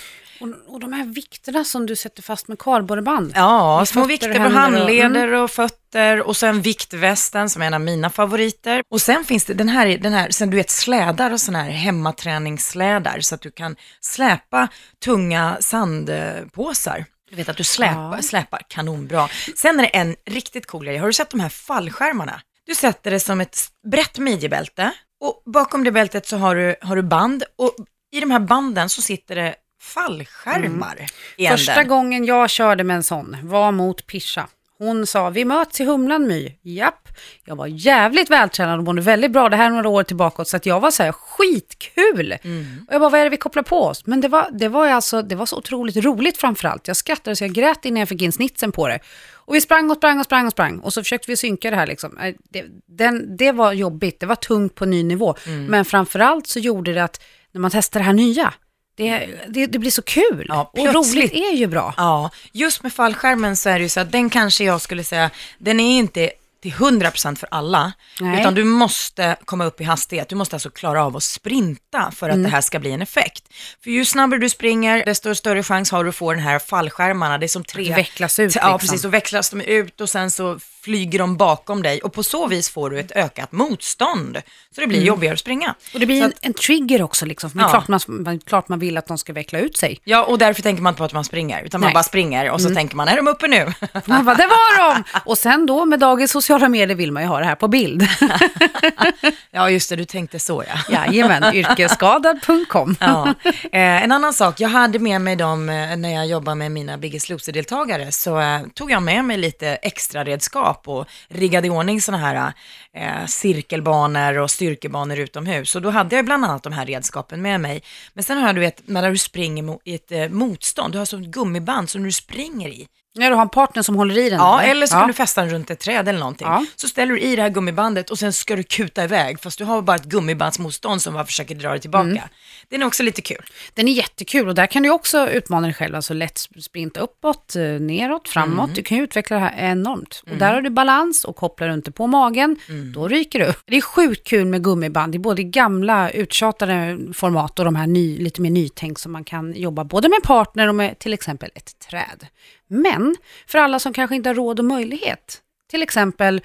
Och, 0.43 0.73
och 0.73 0.79
de 0.79 0.93
här 0.93 1.05
vikterna 1.05 1.63
som 1.63 1.85
du 1.85 1.95
sätter 1.95 2.21
fast 2.21 2.47
med 2.47 2.59
kardborreband. 2.59 3.31
Ja, 3.35 3.77
Med 3.77 3.87
små 3.87 4.05
vikter 4.05 4.27
på 4.33 4.39
händer 4.39 4.49
och- 4.55 4.61
handleder 4.61 5.33
och 5.33 5.51
fötter 5.51 6.21
och 6.21 6.37
sen 6.37 6.61
viktvästen 6.61 7.49
som 7.49 7.61
är 7.61 7.65
en 7.67 7.73
av 7.73 7.81
mina 7.81 8.09
favoriter. 8.09 8.83
Och 8.89 9.01
sen 9.01 9.25
finns 9.25 9.45
det 9.45 9.53
den 9.53 9.69
här, 9.69 9.97
den 9.97 10.13
här 10.13 10.29
sen 10.29 10.49
du 10.49 10.57
vet 10.57 10.69
slädar 10.69 11.31
och 11.31 11.41
sådana 11.41 11.63
här 11.63 11.71
hemmaträningsslädar 11.71 13.19
så 13.21 13.35
att 13.35 13.41
du 13.41 13.51
kan 13.51 13.75
släpa 14.01 14.67
tunga 15.05 15.57
sandpåsar. 15.59 17.05
Du 17.29 17.35
vet 17.35 17.49
att 17.49 17.57
du 17.57 17.63
släpar, 17.63 18.15
Ja. 18.15 18.21
släpar 18.21 18.61
kanonbra. 18.67 19.27
Sen 19.55 19.79
är 19.79 19.83
det 19.83 19.89
en 19.89 20.15
riktigt 20.25 20.65
cool 20.67 20.85
grej, 20.85 20.97
har 20.97 21.07
du 21.07 21.13
sett 21.13 21.29
de 21.29 21.39
här 21.39 21.49
fallskärmarna? 21.49 22.41
Du 22.65 22.75
sätter 22.75 23.11
det 23.11 23.19
som 23.19 23.41
ett 23.41 23.57
brett 23.91 24.17
midjebälte 24.17 24.91
och 25.21 25.43
bakom 25.45 25.83
det 25.83 25.91
bältet 25.91 26.27
så 26.27 26.37
har 26.37 26.55
du, 26.55 26.75
har 26.81 26.95
du 26.95 27.01
band 27.01 27.43
och 27.57 27.75
i 28.11 28.19
de 28.19 28.31
här 28.31 28.39
banden 28.39 28.89
så 28.89 29.01
sitter 29.01 29.35
det 29.35 29.55
fallskärmar 29.83 31.07
i 31.37 31.47
Första 31.47 31.71
änden. 31.71 31.87
gången 31.87 32.25
jag 32.25 32.49
körde 32.49 32.83
med 32.83 32.95
en 32.95 33.03
sån 33.03 33.37
var 33.43 33.71
mot 33.71 34.07
Pisha. 34.07 34.47
Hon 34.77 35.07
sa, 35.07 35.29
vi 35.29 35.45
möts 35.45 35.81
i 35.81 35.85
Humlan 35.85 36.27
My. 36.27 36.57
Japp, 36.61 37.07
jag 37.45 37.55
var 37.55 37.67
jävligt 37.67 38.29
vältränad 38.29 38.77
och 38.79 38.83
mådde 38.85 39.01
väldigt 39.01 39.31
bra. 39.31 39.49
Det 39.49 39.55
här 39.55 39.65
är 39.65 39.69
några 39.69 39.89
år 39.89 40.03
tillbaka, 40.03 40.45
så 40.45 40.57
att 40.57 40.65
jag 40.65 40.79
var 40.79 40.91
så 40.91 41.03
här 41.03 41.11
skitkul. 41.11 42.37
Mm. 42.43 42.85
Och 42.87 42.93
jag 42.93 43.01
bara, 43.01 43.09
vad 43.09 43.19
är 43.19 43.23
det 43.23 43.29
vi 43.29 43.37
kopplar 43.37 43.63
på 43.63 43.83
oss? 43.83 44.05
Men 44.05 44.21
det 44.21 44.27
var, 44.27 44.49
det 44.51 44.67
var, 44.67 44.87
alltså, 44.87 45.21
det 45.21 45.35
var 45.35 45.45
så 45.45 45.57
otroligt 45.57 45.95
roligt 45.95 46.37
framförallt. 46.37 46.87
Jag 46.87 46.97
skrattade 46.97 47.35
så 47.35 47.43
jag 47.43 47.51
grät 47.53 47.85
innan 47.85 47.99
jag 47.99 48.09
fick 48.09 48.21
in 48.21 48.31
snitsen 48.31 48.71
på 48.71 48.87
det. 48.87 48.99
Och 49.33 49.55
vi 49.55 49.61
sprang 49.61 49.91
och 49.91 49.97
sprang 49.97 50.19
och 50.19 50.25
sprang 50.25 50.45
och 50.45 50.51
sprang. 50.51 50.79
Och 50.79 50.93
så 50.93 51.03
försökte 51.03 51.31
vi 51.31 51.37
synka 51.37 51.69
det 51.69 51.75
här. 51.75 51.87
Liksom. 51.87 52.17
Eh, 52.17 52.33
Det, 52.49 52.65
den, 52.87 53.37
det 53.37 53.51
var 53.51 53.73
jobbigt, 53.73 54.19
det 54.19 54.25
var 54.25 54.35
tungt 54.35 54.75
på 54.75 54.85
ny 54.85 55.03
nivå. 55.03 55.35
Mm. 55.47 55.65
Men 55.65 55.85
framförallt 55.85 56.47
så 56.47 56.59
gjorde 56.59 56.93
det 56.93 57.03
att 57.03 57.21
när 57.51 57.61
man 57.61 57.71
testar 57.71 57.99
det 57.99 58.05
här 58.05 58.13
nya, 58.13 58.53
det, 58.95 59.27
det, 59.49 59.65
det 59.67 59.79
blir 59.79 59.91
så 59.91 60.01
kul. 60.01 60.45
Ja, 60.49 60.71
och 60.73 60.93
roligt 60.93 61.33
är 61.33 61.55
ju 61.55 61.67
bra. 61.67 61.93
Ja, 61.97 62.29
just 62.51 62.83
med 62.83 62.93
fallskärmen 62.93 63.55
så 63.55 63.69
är 63.69 63.73
det 63.79 63.83
ju 63.83 63.89
så 63.89 63.99
att 63.99 64.11
den 64.11 64.29
kanske 64.29 64.63
jag 64.63 64.81
skulle 64.81 65.03
säga, 65.03 65.29
den 65.57 65.79
är 65.79 65.97
inte 65.97 66.31
till 66.61 66.73
100% 66.73 67.35
för 67.35 67.47
alla, 67.51 67.93
Nej. 68.19 68.39
utan 68.41 68.55
du 68.55 68.63
måste 68.63 69.35
komma 69.45 69.65
upp 69.65 69.81
i 69.81 69.83
hastighet. 69.83 70.29
Du 70.29 70.35
måste 70.35 70.55
alltså 70.55 70.69
klara 70.69 71.05
av 71.05 71.17
att 71.17 71.23
sprinta 71.23 72.11
för 72.15 72.29
att 72.29 72.33
Mm. 72.33 72.43
det 72.43 72.49
här 72.49 72.61
ska 72.61 72.79
bli 72.79 72.91
en 72.91 73.01
effekt. 73.01 73.43
För 73.83 73.89
ju 73.91 74.05
snabbare 74.05 74.39
du 74.39 74.49
springer, 74.49 75.05
desto 75.05 75.35
större 75.35 75.63
chans 75.63 75.91
har 75.91 76.03
du 76.03 76.09
att 76.09 76.15
få 76.15 76.33
den 76.33 76.43
här 76.43 76.59
fallskärmarna. 76.59 77.37
Det 77.37 77.45
är 77.45 77.47
som 77.47 77.63
tre... 77.63 77.91
Att 77.91 77.97
vecklas 77.97 78.39
ut, 78.39 78.55
Ja, 78.55 78.61
liksom. 78.61 78.79
precis. 78.79 79.01
Då 79.01 79.09
vecklas 79.09 79.49
de 79.49 79.61
ut 79.61 80.01
och 80.01 80.09
sen 80.09 80.31
så 80.31 80.59
flyger 80.83 81.19
de 81.19 81.37
bakom 81.37 81.83
dig 81.83 82.01
och 82.01 82.13
på 82.13 82.23
så 82.23 82.47
vis 82.47 82.69
får 82.69 82.89
du 82.89 82.99
ett 82.99 83.11
ökat 83.11 83.51
motstånd. 83.51 84.41
Så 84.75 84.81
det 84.81 84.87
blir 84.87 84.97
Mm. 84.97 85.07
jobbigare 85.07 85.33
att 85.33 85.39
springa. 85.39 85.75
Och 85.93 85.99
det 85.99 86.05
blir 86.05 86.21
en, 86.23 86.33
en 86.41 86.53
trigger 86.53 87.01
också, 87.01 87.25
liksom. 87.25 87.51
Men 87.53 87.63
Ja. 87.63 87.69
klart, 87.69 87.87
man, 87.87 87.99
man, 88.07 88.39
klart 88.39 88.69
man 88.69 88.79
vill 88.79 88.97
att 88.97 89.07
de 89.07 89.17
ska 89.17 89.33
veckla 89.33 89.59
ut 89.59 89.77
sig. 89.77 89.99
Ja, 90.03 90.23
och 90.23 90.37
därför 90.37 90.61
tänker 90.61 90.83
man 90.83 90.91
inte 90.91 90.97
på 90.97 91.03
att 91.03 91.13
man 91.13 91.23
springer, 91.23 91.63
utan 91.63 91.81
man 91.81 91.85
Nej. 91.87 91.91
Mm. 91.91 91.93
bara 91.93 92.03
springer 92.03 92.51
och 92.51 92.61
så 92.61 92.69
tänker 92.75 92.95
man, 92.95 93.07
är 93.07 93.15
de 93.15 93.27
uppe 93.27 93.47
nu? 93.47 93.73
Man 94.05 94.25
bara, 94.25 94.35
det 94.35 94.47
var 94.47 94.93
de! 94.93 95.03
Och 95.25 95.37
sen 95.37 95.65
då 95.65 95.85
med 95.85 95.99
dagens 95.99 96.31
sociala 96.31 96.69
medier 96.69 96.95
vill 96.97 97.11
man 97.11 97.23
ju 97.23 97.29
ha 97.29 97.39
det 97.39 97.45
här 97.45 97.55
på 97.55 97.67
bild. 97.67 98.03
ja, 99.51 99.69
just 99.69 99.89
det, 99.89 99.95
du 99.95 100.05
tänkte 100.05 100.39
så 100.39 100.63
ja. 100.67 100.93
Jajamän, 101.05 101.55
yrkesskadad.com. 101.55 102.95
Ja. 102.99 103.33
Eh, 103.71 104.03
en 104.03 104.11
annan 104.11 104.33
sak, 104.33 104.59
jag 104.59 104.69
hade 104.69 104.99
med 104.99 105.21
mig 105.21 105.35
dem 105.35 105.69
eh, 105.69 105.95
när 105.97 106.13
jag 106.13 106.27
jobbade 106.27 106.55
med 106.55 106.71
mina 106.71 106.97
Biggest 106.97 107.29
Loser-deltagare, 107.29 108.11
så 108.11 108.39
eh, 108.39 108.61
tog 108.73 108.91
jag 108.91 109.03
med 109.03 109.25
mig 109.25 109.37
lite 109.37 109.67
extra 109.69 110.23
redskap 110.23 110.72
och 110.87 111.07
riggade 111.27 111.67
i 111.67 111.69
ordning 111.69 112.01
sådana 112.01 112.23
här 112.23 112.53
eh, 112.93 113.25
cirkelbanor 113.25 114.37
och 114.37 114.51
styrkebanor 114.51 115.17
utomhus. 115.19 115.75
Och 115.75 115.81
då 115.81 115.89
hade 115.89 116.15
jag 116.15 116.25
bland 116.25 116.45
annat 116.45 116.63
de 116.63 116.73
här 116.73 116.85
redskapen 116.85 117.41
med 117.41 117.61
mig. 117.61 117.83
Men 118.13 118.23
sen 118.23 118.37
har 118.37 118.47
jag, 118.47 118.55
du 118.55 118.61
vet, 118.61 118.87
när 118.87 119.11
du 119.11 119.17
springer 119.17 119.77
i 119.83 119.95
ett 119.95 120.11
eh, 120.11 120.29
motstånd, 120.29 120.93
du 120.93 120.97
har 120.97 121.05
som 121.05 121.21
ett 121.21 121.27
gummiband 121.27 121.89
som 121.89 122.03
du 122.03 122.11
springer 122.11 122.69
i. 122.69 122.87
Ja, 123.15 123.29
du 123.29 123.35
har 123.35 123.41
en 123.41 123.49
partner 123.49 123.83
som 123.83 123.95
håller 123.95 124.17
i 124.17 124.29
den? 124.29 124.39
Ja, 124.39 124.61
eller 124.61 124.87
så 124.87 124.95
ja. 124.95 124.99
kan 124.99 125.07
du 125.07 125.13
fästa 125.13 125.41
den 125.41 125.49
runt 125.49 125.69
ett 125.69 125.79
träd 125.79 126.07
eller 126.07 126.19
någonting. 126.19 126.47
Ja. 126.47 126.65
Så 126.75 126.87
ställer 126.87 127.13
du 127.13 127.19
i 127.19 127.35
det 127.35 127.41
här 127.41 127.49
gummibandet 127.49 128.09
och 128.09 128.19
sen 128.19 128.33
ska 128.33 128.55
du 128.55 128.63
kuta 128.63 129.03
iväg, 129.03 129.39
fast 129.39 129.57
du 129.57 129.63
har 129.65 129.81
bara 129.81 129.95
ett 129.95 130.03
gummibandsmotstånd 130.03 131.01
som 131.01 131.13
bara 131.13 131.25
försöker 131.25 131.55
dra 131.55 131.69
dig 131.69 131.79
tillbaka. 131.79 132.09
Mm. 132.09 132.23
Det 132.69 132.75
är 132.75 132.83
också 132.85 133.03
lite 133.03 133.21
kul. 133.21 133.45
Den 133.73 133.87
är 133.87 133.91
jättekul 133.91 134.47
och 134.47 134.55
där 134.55 134.67
kan 134.67 134.83
du 134.83 134.89
också 134.89 135.29
utmana 135.29 135.67
dig 135.67 135.73
själv, 135.73 135.95
alltså 135.95 136.13
lätt 136.13 136.39
sprinta 136.61 136.99
uppåt, 136.99 137.55
eh, 137.55 137.61
neråt, 137.61 138.29
framåt. 138.29 138.63
Mm. 138.65 138.75
Du 138.75 138.83
kan 138.83 138.97
ju 138.97 139.03
utveckla 139.03 139.35
det 139.35 139.41
här 139.41 139.71
enormt. 139.71 140.23
Och 140.31 140.37
där 140.37 140.53
har 140.53 140.61
du 140.61 140.69
balans 140.69 141.25
och 141.25 141.35
kopplar 141.35 141.67
du 141.67 141.73
inte 141.73 141.91
på 141.91 142.07
magen, 142.07 142.55
Mm. 142.69 142.93
då 142.93 143.07
ryker 143.07 143.39
du. 143.39 143.53
Det 143.65 143.77
är 143.77 143.81
sjukt 143.81 144.27
kul 144.27 144.45
med 144.45 144.63
gummiband 144.63 145.15
i 145.15 145.19
både 145.19 145.43
gamla 145.43 146.09
uttjatade 146.11 146.99
format 147.13 147.59
och 147.59 147.65
de 147.65 147.75
här 147.75 147.87
ny, 147.87 148.17
lite 148.17 148.41
mer 148.41 148.49
nytänk 148.51 148.99
som 148.99 149.11
man 149.11 149.23
kan 149.23 149.53
jobba 149.53 149.83
både 149.83 150.09
med 150.09 150.23
partner 150.23 150.67
och 150.67 150.75
med 150.75 150.99
till 150.99 151.13
exempel 151.13 151.49
ett 151.55 151.79
träd. 151.89 152.27
Men 152.73 153.15
för 153.47 153.59
alla 153.59 153.79
som 153.79 153.93
kanske 153.93 154.15
inte 154.15 154.29
har 154.29 154.35
råd 154.35 154.59
och 154.59 154.65
möjlighet, 154.65 155.41
till 155.69 155.83
exempel 155.83 156.41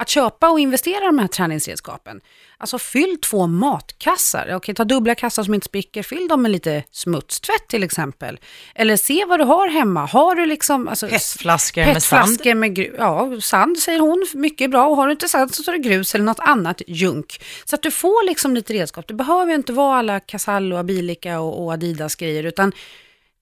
att 0.00 0.08
köpa 0.08 0.50
och 0.50 0.60
investera 0.60 1.04
i 1.04 1.06
de 1.06 1.18
här 1.18 1.26
träningsredskapen. 1.26 2.20
Alltså 2.58 2.78
fyll 2.78 3.16
två 3.22 3.46
matkassar. 3.46 4.52
Okej, 4.54 4.74
ta 4.74 4.84
dubbla 4.84 5.14
kassar 5.14 5.42
som 5.42 5.54
inte 5.54 5.64
spricker. 5.64 6.02
Fyll 6.02 6.28
dem 6.28 6.42
med 6.42 6.50
lite 6.50 6.84
smutstvätt 6.90 7.68
till 7.68 7.82
exempel. 7.82 8.38
Eller 8.74 8.96
se 8.96 9.24
vad 9.24 9.40
du 9.40 9.44
har 9.44 9.68
hemma. 9.68 10.06
Har 10.06 10.34
du 10.34 10.46
liksom... 10.46 10.88
Alltså, 10.88 11.08
Petflaskor 11.08 11.84
med 11.84 12.02
sand. 12.02 12.22
Petflaskor 12.22 12.54
med. 12.54 12.78
Ja, 12.98 13.40
sand 13.40 13.78
säger 13.78 14.00
hon. 14.00 14.26
Mycket 14.34 14.70
bra. 14.70 14.86
Och 14.86 14.96
har 14.96 15.06
du 15.06 15.12
inte 15.12 15.28
sand 15.28 15.54
så 15.54 15.62
tar 15.62 15.72
du 15.72 15.78
grus 15.78 16.14
eller 16.14 16.24
något 16.24 16.40
annat 16.40 16.82
junk. 16.86 17.42
Så 17.64 17.74
att 17.74 17.82
du 17.82 17.90
får 17.90 18.26
liksom 18.26 18.54
lite 18.54 18.72
redskap. 18.72 19.08
Det 19.08 19.14
behöver 19.14 19.54
inte 19.54 19.72
vara 19.72 19.98
alla 19.98 20.20
Casall 20.20 20.72
och 20.72 20.78
Abilica 20.78 21.40
och, 21.40 21.64
och 21.64 21.72
Adidas 21.72 22.14
grejer. 22.14 22.44
Utan 22.44 22.72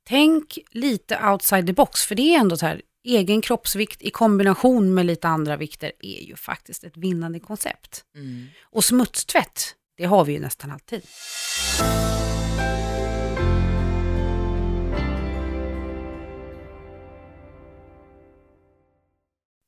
tänk 0.08 0.58
lite 0.70 1.18
outside 1.24 1.66
the 1.66 1.72
box. 1.72 2.04
För 2.06 2.14
det 2.14 2.34
är 2.34 2.40
ändå 2.40 2.56
så 2.56 2.66
här. 2.66 2.82
Egen 3.04 3.40
kroppsvikt 3.40 4.02
i 4.02 4.10
kombination 4.10 4.94
med 4.94 5.06
lite 5.06 5.28
andra 5.28 5.56
vikter 5.56 5.92
är 6.00 6.22
ju 6.22 6.36
faktiskt 6.36 6.84
ett 6.84 6.96
vinnande 6.96 7.40
koncept. 7.40 8.04
Och 8.62 8.84
smutstvätt, 8.84 9.74
det 9.96 10.04
har 10.04 10.24
vi 10.24 10.32
ju 10.32 10.40
nästan 10.40 10.70
alltid. 10.70 11.02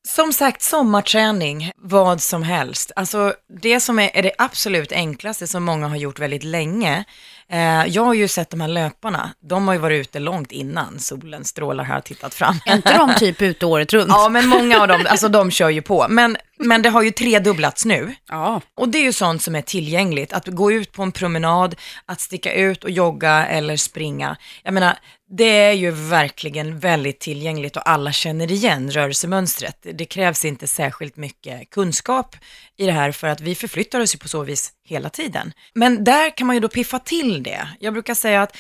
Som 0.08 0.32
sagt, 0.32 0.62
sommarträning, 0.62 1.72
vad 1.76 2.22
som 2.22 2.42
helst. 2.42 2.92
Alltså 2.96 3.34
det 3.62 3.80
som 3.80 3.98
är, 3.98 4.10
är 4.14 4.22
det 4.22 4.32
absolut 4.38 4.92
enklaste 4.92 5.46
som 5.46 5.64
många 5.64 5.88
har 5.88 5.96
gjort 5.96 6.18
väldigt 6.18 6.44
länge. 6.44 7.04
Eh, 7.52 7.86
jag 7.86 8.02
har 8.02 8.14
ju 8.14 8.28
sett 8.28 8.50
de 8.50 8.60
här 8.60 8.68
löparna, 8.68 9.30
de 9.40 9.66
har 9.68 9.74
ju 9.74 9.80
varit 9.80 10.00
ute 10.00 10.18
långt 10.18 10.52
innan 10.52 10.98
solen 10.98 11.44
strålar 11.44 11.84
här 11.84 11.98
och 11.98 12.04
tittat 12.04 12.34
fram. 12.34 12.54
Är 12.66 12.76
inte 12.76 12.98
de 12.98 13.14
typ 13.14 13.42
ute 13.50 13.66
året 13.66 13.92
runt? 13.92 14.08
Ja, 14.08 14.28
men 14.28 14.48
många 14.48 14.80
av 14.80 14.88
dem, 14.88 15.06
alltså 15.08 15.28
de 15.28 15.50
kör 15.50 15.68
ju 15.68 15.82
på. 15.82 16.06
Men, 16.08 16.36
men 16.58 16.82
det 16.82 16.88
har 16.88 17.02
ju 17.02 17.10
tredubblats 17.10 17.84
nu. 17.84 18.14
Ja. 18.28 18.60
Och 18.74 18.88
det 18.88 18.98
är 18.98 19.02
ju 19.02 19.12
sånt 19.12 19.42
som 19.42 19.54
är 19.54 19.62
tillgängligt, 19.62 20.32
att 20.32 20.46
gå 20.46 20.72
ut 20.72 20.92
på 20.92 21.02
en 21.02 21.12
promenad, 21.12 21.74
att 22.06 22.20
sticka 22.20 22.52
ut 22.52 22.84
och 22.84 22.90
jogga 22.90 23.46
eller 23.46 23.76
springa. 23.76 24.36
Jag 24.62 24.74
menar, 24.74 24.98
det 25.32 25.44
är 25.44 25.72
ju 25.72 25.90
verkligen 25.90 26.78
väldigt 26.78 27.20
tillgängligt 27.20 27.76
och 27.76 27.90
alla 27.90 28.12
känner 28.12 28.52
igen 28.52 28.90
rörelsemönstret. 28.90 29.86
Det 29.94 30.04
krävs 30.04 30.44
inte 30.44 30.66
särskilt 30.66 31.16
mycket 31.16 31.70
kunskap 31.70 32.36
i 32.76 32.86
det 32.86 32.92
här 32.92 33.12
för 33.12 33.26
att 33.26 33.40
vi 33.40 33.54
förflyttar 33.54 34.00
oss 34.00 34.14
ju 34.14 34.18
på 34.18 34.28
så 34.28 34.42
vis 34.42 34.72
hela 34.84 35.10
tiden. 35.10 35.52
Men 35.74 36.04
där 36.04 36.36
kan 36.36 36.46
man 36.46 36.56
ju 36.56 36.60
då 36.60 36.68
piffa 36.68 36.98
till 36.98 37.42
det. 37.42 37.68
Jag 37.80 37.92
brukar 37.92 38.14
säga 38.14 38.42
att 38.42 38.56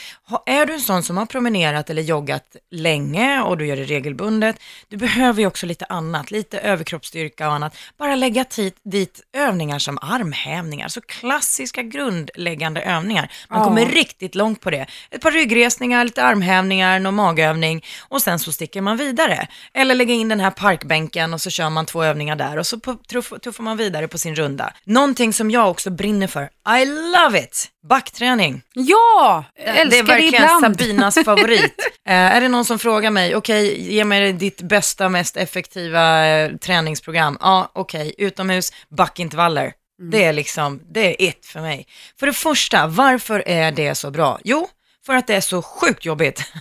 är 0.46 0.66
du 0.66 0.72
en 0.72 0.80
sån 0.80 1.02
som 1.02 1.16
har 1.16 1.26
promenerat 1.26 1.90
eller 1.90 2.02
joggat 2.02 2.56
länge 2.70 3.40
och 3.40 3.58
du 3.58 3.66
gör 3.66 3.76
det 3.76 3.84
regelbundet, 3.84 4.56
du 4.88 4.96
behöver 4.96 5.40
ju 5.40 5.46
också 5.46 5.66
lite 5.66 5.84
annat, 5.84 6.30
lite 6.30 6.58
överkroppsstyrka 6.58 7.48
och 7.48 7.54
annat. 7.54 7.76
Bara 7.98 8.16
lägga 8.16 8.44
tid, 8.44 8.72
dit 8.84 9.20
övningar 9.32 9.78
som 9.78 9.98
armhävningar, 10.02 10.88
så 10.88 11.00
klassiska 11.00 11.82
grundläggande 11.82 12.80
övningar. 12.82 13.32
Man 13.48 13.64
kommer 13.64 13.86
riktigt 13.86 14.34
långt 14.34 14.60
på 14.60 14.70
det. 14.70 14.86
Ett 15.10 15.20
par 15.20 15.30
ryggresningar, 15.30 16.04
lite 16.04 16.24
armhävningar, 16.24 16.59
någon 16.68 17.14
magövning 17.14 17.84
och 18.08 18.22
sen 18.22 18.38
så 18.38 18.52
sticker 18.52 18.80
man 18.80 18.96
vidare. 18.96 19.46
Eller 19.74 19.94
lägga 19.94 20.14
in 20.14 20.28
den 20.28 20.40
här 20.40 20.50
parkbänken 20.50 21.34
och 21.34 21.40
så 21.40 21.50
kör 21.50 21.70
man 21.70 21.86
två 21.86 22.04
övningar 22.04 22.36
där 22.36 22.56
och 22.56 22.66
så 22.66 22.76
tuff- 22.76 23.38
tuffar 23.38 23.62
man 23.64 23.76
vidare 23.76 24.08
på 24.08 24.18
sin 24.18 24.34
runda. 24.34 24.72
Någonting 24.84 25.32
som 25.32 25.50
jag 25.50 25.70
också 25.70 25.90
brinner 25.90 26.26
för, 26.26 26.42
I 26.80 26.84
love 26.84 27.38
it! 27.40 27.66
Backträning. 27.88 28.62
Ja, 28.74 29.44
älskar 29.56 29.84
det 29.90 29.98
är 29.98 30.02
verkligen 30.02 30.34
ibland. 30.34 30.60
Sabinas 30.80 31.14
favorit. 31.24 31.74
eh, 32.08 32.14
är 32.14 32.40
det 32.40 32.48
någon 32.48 32.64
som 32.64 32.78
frågar 32.78 33.10
mig, 33.10 33.36
okej, 33.36 33.92
ge 33.94 34.04
mig 34.04 34.32
ditt 34.32 34.62
bästa, 34.62 35.08
mest 35.08 35.36
effektiva 35.36 36.26
eh, 36.26 36.56
träningsprogram. 36.56 37.38
Ja, 37.40 37.70
okej, 37.72 38.14
utomhus, 38.18 38.72
backintervaller. 38.88 39.72
Det 40.10 40.24
är 40.24 40.32
liksom, 40.32 40.80
det 40.94 41.00
är 41.06 41.28
it 41.28 41.46
för 41.46 41.60
mig. 41.60 41.86
För 42.20 42.26
det 42.26 42.32
första, 42.32 42.86
varför 42.86 43.42
är 43.48 43.72
det 43.72 43.94
så 43.94 44.10
bra? 44.10 44.38
Jo, 44.44 44.68
för 45.06 45.14
att 45.14 45.26
det 45.26 45.34
är 45.34 45.40
så 45.40 45.62
sjukt 45.62 46.04
jobbigt. 46.04 46.52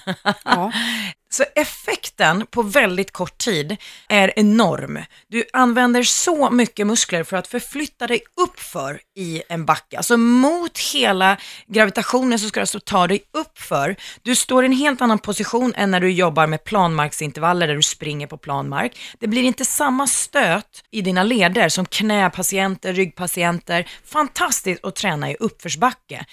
Ja. 0.43 0.71
Så 1.31 1.43
effekten 1.55 2.45
på 2.45 2.61
väldigt 2.61 3.11
kort 3.11 3.37
tid 3.37 3.77
är 4.07 4.33
enorm. 4.35 4.99
Du 5.27 5.43
använder 5.53 6.03
så 6.03 6.49
mycket 6.49 6.87
muskler 6.87 7.23
för 7.23 7.37
att 7.37 7.47
förflytta 7.47 8.07
dig 8.07 8.21
uppför 8.41 9.01
i 9.15 9.43
en 9.49 9.65
backe. 9.65 9.97
Alltså 9.97 10.17
mot 10.17 10.79
hela 10.79 11.37
gravitationen 11.67 12.39
så 12.39 12.47
ska 12.47 12.59
du 12.59 12.61
alltså 12.61 12.79
ta 12.79 13.07
dig 13.07 13.23
uppför. 13.31 13.95
Du 14.21 14.35
står 14.35 14.63
i 14.63 14.65
en 14.65 14.73
helt 14.73 15.01
annan 15.01 15.19
position 15.19 15.73
än 15.75 15.91
när 15.91 15.99
du 15.99 16.11
jobbar 16.11 16.47
med 16.47 16.63
planmarksintervaller 16.63 17.67
där 17.67 17.75
du 17.75 17.81
springer 17.81 18.27
på 18.27 18.37
planmark. 18.37 18.99
Det 19.19 19.27
blir 19.27 19.43
inte 19.43 19.65
samma 19.65 20.07
stöt 20.07 20.83
i 20.91 21.01
dina 21.01 21.23
leder 21.23 21.69
som 21.69 21.85
knäpatienter, 21.85 22.93
ryggpatienter. 22.93 23.89
Fantastiskt 24.05 24.85
att 24.85 24.95
träna 24.95 25.31
i 25.31 25.35
uppförsbacke. 25.39 26.25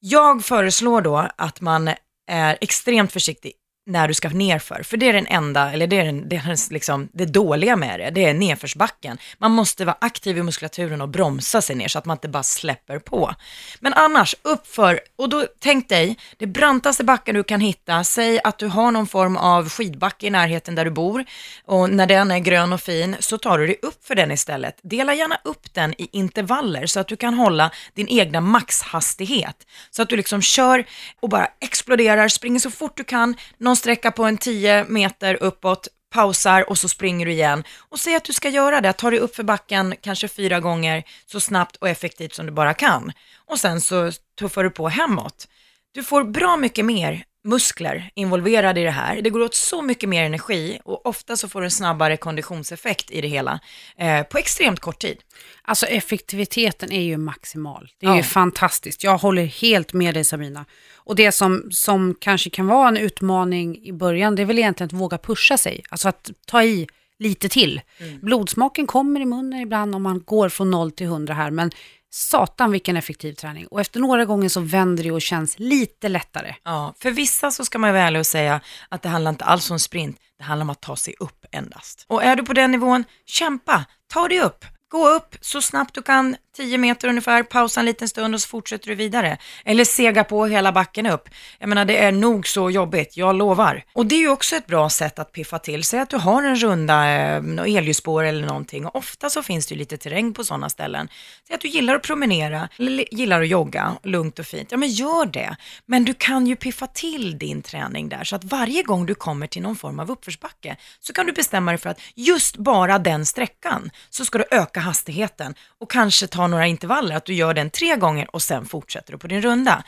Jag 0.00 0.44
föreslår 0.44 1.00
då 1.00 1.28
att 1.36 1.60
man 1.60 1.88
är 2.26 2.58
extremt 2.60 3.12
försiktig 3.12 3.52
när 3.90 4.08
du 4.08 4.14
ska 4.14 4.28
nerför. 4.28 4.82
För 4.82 4.96
det 4.96 5.08
är 5.08 5.12
den 5.12 5.26
enda, 5.26 5.72
eller 5.72 5.86
det 5.86 5.98
är, 5.98 6.04
den, 6.04 6.28
det, 6.28 6.36
är 6.36 6.72
liksom, 6.72 7.08
det 7.12 7.24
dåliga 7.24 7.76
med 7.76 8.00
det, 8.00 8.10
det 8.10 8.24
är 8.24 8.34
nedförsbacken. 8.34 9.18
Man 9.38 9.50
måste 9.50 9.84
vara 9.84 9.96
aktiv 10.00 10.38
i 10.38 10.42
muskulaturen 10.42 11.00
och 11.00 11.08
bromsa 11.08 11.62
sig 11.62 11.76
ner 11.76 11.88
så 11.88 11.98
att 11.98 12.04
man 12.04 12.14
inte 12.14 12.28
bara 12.28 12.42
släpper 12.42 12.98
på. 12.98 13.34
Men 13.80 13.94
annars, 13.94 14.34
uppför, 14.42 15.00
och 15.16 15.28
då 15.28 15.46
tänk 15.58 15.88
dig, 15.88 16.16
det 16.36 16.46
brantaste 16.46 17.04
backen 17.04 17.34
du 17.34 17.42
kan 17.42 17.60
hitta, 17.60 18.04
säg 18.04 18.40
att 18.44 18.58
du 18.58 18.66
har 18.66 18.90
någon 18.90 19.06
form 19.06 19.36
av 19.36 19.68
skidbacke 19.68 20.26
i 20.26 20.30
närheten 20.30 20.74
där 20.74 20.84
du 20.84 20.90
bor 20.90 21.24
och 21.66 21.90
när 21.90 22.06
den 22.06 22.30
är 22.30 22.38
grön 22.38 22.72
och 22.72 22.80
fin 22.80 23.16
så 23.20 23.38
tar 23.38 23.58
du 23.58 23.66
dig 23.66 23.78
upp 23.82 24.04
för 24.04 24.14
den 24.14 24.30
istället. 24.30 24.78
Dela 24.82 25.14
gärna 25.14 25.38
upp 25.44 25.74
den 25.74 25.94
i 26.00 26.08
intervaller 26.12 26.86
så 26.86 27.00
att 27.00 27.08
du 27.08 27.16
kan 27.16 27.34
hålla 27.34 27.70
din 27.94 28.08
egna 28.08 28.40
maxhastighet. 28.40 29.66
Så 29.90 30.02
att 30.02 30.08
du 30.08 30.16
liksom 30.16 30.42
kör 30.42 30.84
och 31.20 31.28
bara 31.28 31.48
exploderar, 31.60 32.28
springer 32.28 32.60
så 32.60 32.70
fort 32.70 32.96
du 32.96 33.04
kan, 33.04 33.36
någon 33.58 33.76
sträcka 33.80 34.10
på 34.10 34.24
en 34.24 34.38
10 34.38 34.84
meter 34.84 35.42
uppåt, 35.42 35.88
pausar 36.10 36.70
och 36.70 36.78
så 36.78 36.88
springer 36.88 37.26
du 37.26 37.32
igen. 37.32 37.64
Och 37.78 38.00
säg 38.00 38.14
att 38.14 38.24
du 38.24 38.32
ska 38.32 38.48
göra 38.48 38.80
det, 38.80 38.92
ta 38.92 39.10
dig 39.10 39.18
upp 39.18 39.36
för 39.36 39.42
backen 39.42 39.94
kanske 40.00 40.28
fyra 40.28 40.60
gånger 40.60 41.04
så 41.26 41.40
snabbt 41.40 41.76
och 41.76 41.88
effektivt 41.88 42.34
som 42.34 42.46
du 42.46 42.52
bara 42.52 42.74
kan. 42.74 43.12
Och 43.46 43.58
sen 43.58 43.80
så 43.80 44.12
tuffar 44.38 44.64
du 44.64 44.70
på 44.70 44.88
hemåt. 44.88 45.48
Du 45.92 46.02
får 46.02 46.24
bra 46.24 46.56
mycket 46.56 46.84
mer 46.84 47.24
muskler 47.44 48.10
involverade 48.14 48.80
i 48.80 48.84
det 48.84 48.90
här. 48.90 49.22
Det 49.22 49.30
går 49.30 49.40
åt 49.40 49.54
så 49.54 49.82
mycket 49.82 50.08
mer 50.08 50.24
energi 50.24 50.78
och 50.84 51.06
ofta 51.06 51.36
så 51.36 51.48
får 51.48 51.60
du 51.60 51.64
en 51.64 51.70
snabbare 51.70 52.16
konditionseffekt 52.16 53.10
i 53.10 53.20
det 53.20 53.28
hela 53.28 53.60
eh, 53.96 54.22
på 54.22 54.38
extremt 54.38 54.80
kort 54.80 54.98
tid. 54.98 55.18
Alltså 55.62 55.86
effektiviteten 55.86 56.92
är 56.92 57.00
ju 57.02 57.16
maximal. 57.16 57.88
Det 58.00 58.06
är 58.06 58.10
Ja. 58.10 58.16
ju 58.16 58.22
fantastiskt. 58.22 59.04
Jag 59.04 59.18
håller 59.18 59.44
helt 59.44 59.92
med 59.92 60.14
dig 60.14 60.24
Sabina. 60.24 60.64
Och 60.96 61.16
det 61.16 61.32
som, 61.32 61.68
som 61.72 62.14
kanske 62.20 62.50
kan 62.50 62.66
vara 62.66 62.88
en 62.88 62.96
utmaning 62.96 63.78
i 63.84 63.92
början, 63.92 64.36
det 64.36 64.42
är 64.42 64.46
väl 64.46 64.58
egentligen 64.58 64.86
att 64.86 65.00
våga 65.00 65.18
pusha 65.18 65.58
sig. 65.58 65.82
Alltså 65.90 66.08
att 66.08 66.30
ta 66.46 66.62
i 66.62 66.86
lite 67.18 67.48
till. 67.48 67.80
Blodsmaken 68.22 68.86
kommer 68.86 69.20
i 69.20 69.24
munnen 69.24 69.60
ibland 69.60 69.94
om 69.94 70.02
man 70.02 70.22
går 70.26 70.48
från 70.48 70.70
0 70.70 70.90
till 70.90 71.06
100 71.06 71.34
här, 71.34 71.50
men 71.50 71.70
satan 72.10 72.70
vilken 72.70 72.96
effektiv 72.96 73.32
träning. 73.32 73.66
Och 73.66 73.80
efter 73.80 74.00
några 74.00 74.24
gånger 74.24 74.48
så 74.48 74.60
vänder 74.60 75.04
det 75.04 75.10
och 75.10 75.22
känns 75.22 75.58
lite 75.58 76.08
lättare. 76.08 76.54
Ja, 76.64 76.94
för 76.98 77.10
vissa 77.10 77.50
så 77.50 77.64
ska 77.64 77.78
man 77.78 77.92
vara 77.92 78.02
ärlig 78.02 78.20
och 78.20 78.26
säga 78.26 78.60
att 78.88 79.02
det 79.02 79.08
handlar 79.08 79.30
inte 79.30 79.44
alls 79.44 79.70
om 79.70 79.80
sprint, 79.80 80.16
det 80.38 80.44
handlar 80.44 80.64
om 80.64 80.70
att 80.70 80.80
ta 80.80 80.96
sig 80.96 81.14
upp 81.20 81.44
endast. 81.52 82.04
Och 82.08 82.24
är 82.24 82.36
du 82.36 82.42
på 82.42 82.52
den 82.52 82.70
nivån, 82.70 83.04
kämpa, 83.26 83.84
ta 84.12 84.28
dig 84.28 84.40
upp. 84.40 84.64
Gå 84.88 85.08
upp 85.08 85.36
så 85.40 85.62
snabbt 85.62 85.94
du 85.94 86.02
kan, 86.02 86.36
10 86.56 86.78
meter 86.78 87.08
ungefär, 87.08 87.42
pausa 87.42 87.80
en 87.80 87.86
liten 87.86 88.08
stund 88.08 88.34
och 88.34 88.40
så 88.40 88.48
fortsätter 88.48 88.88
du 88.88 88.94
vidare. 88.94 89.38
Eller 89.64 89.84
sega 89.84 90.24
på 90.24 90.46
hela 90.46 90.72
backen 90.72 91.06
upp. 91.06 91.28
Jag 91.58 91.68
menar 91.68 91.84
det 91.84 91.98
är 91.98 92.12
nog 92.12 92.46
så 92.46 92.70
jobbigt, 92.70 93.16
jag 93.16 93.36
lovar. 93.36 93.84
Och 93.92 94.06
det 94.06 94.14
är 94.14 94.20
ju 94.20 94.28
också 94.28 94.56
ett 94.56 94.66
bra 94.66 94.90
sätt 94.90 95.18
att 95.18 95.32
piffa 95.32 95.58
till. 95.58 95.84
Säg 95.84 96.00
att 96.00 96.10
du 96.10 96.16
har 96.16 96.42
en 96.42 96.56
runda 96.56 97.08
eh, 97.08 97.76
elljusspår 97.76 98.24
eller 98.24 98.46
någonting. 98.46 98.86
Och 98.86 98.96
ofta 98.96 99.30
så 99.30 99.42
finns 99.42 99.66
det 99.66 99.74
ju 99.74 99.78
lite 99.78 99.96
terräng 99.96 100.34
på 100.34 100.44
sådana 100.44 100.68
ställen. 100.68 101.08
Säg 101.46 101.54
att 101.54 101.60
du 101.60 101.68
gillar 101.68 101.94
att 101.94 102.02
promenera, 102.02 102.68
eller 102.78 103.14
gillar 103.14 103.40
att 103.40 103.48
jogga, 103.48 103.96
lugnt 104.02 104.38
och 104.38 104.46
fint. 104.46 104.68
Ja 104.70 104.76
men 104.76 104.88
gör 104.88 105.26
det. 105.26 105.56
Men 105.86 106.04
du 106.04 106.14
kan 106.14 106.46
ju 106.46 106.56
piffa 106.56 106.86
till 106.86 107.38
din 107.38 107.62
träning 107.62 108.08
där. 108.08 108.24
Så 108.24 108.36
att 108.36 108.44
varje 108.44 108.82
gång 108.82 109.06
du 109.06 109.14
kommer 109.14 109.46
till 109.46 109.62
någon 109.62 109.76
form 109.76 110.00
av 110.00 110.10
uppförsbacke 110.10 110.76
så 111.00 111.12
kan 111.12 111.26
du 111.26 111.32
bestämma 111.32 111.70
dig 111.70 111.78
för 111.78 111.90
att 111.90 112.00
just 112.14 112.56
bara 112.56 112.98
den 112.98 113.26
sträckan 113.26 113.90
så 114.10 114.24
ska 114.24 114.38
du 114.38 114.44
öka 114.50 114.80
hastigheten 114.80 115.54
och 115.78 115.90
kanske 115.90 116.26
ta 116.26 116.39
några 116.46 116.66
intervaller, 116.66 117.16
att 117.16 117.24
du 117.24 117.34
gör 117.34 117.54
den 117.54 117.70
tre 117.70 117.96
gånger 117.96 118.28
och 118.32 118.42
sen 118.42 118.64
fortsätter 118.66 119.12
du 119.12 119.18
på 119.18 119.26
din 119.26 119.42
runda. 119.42 119.84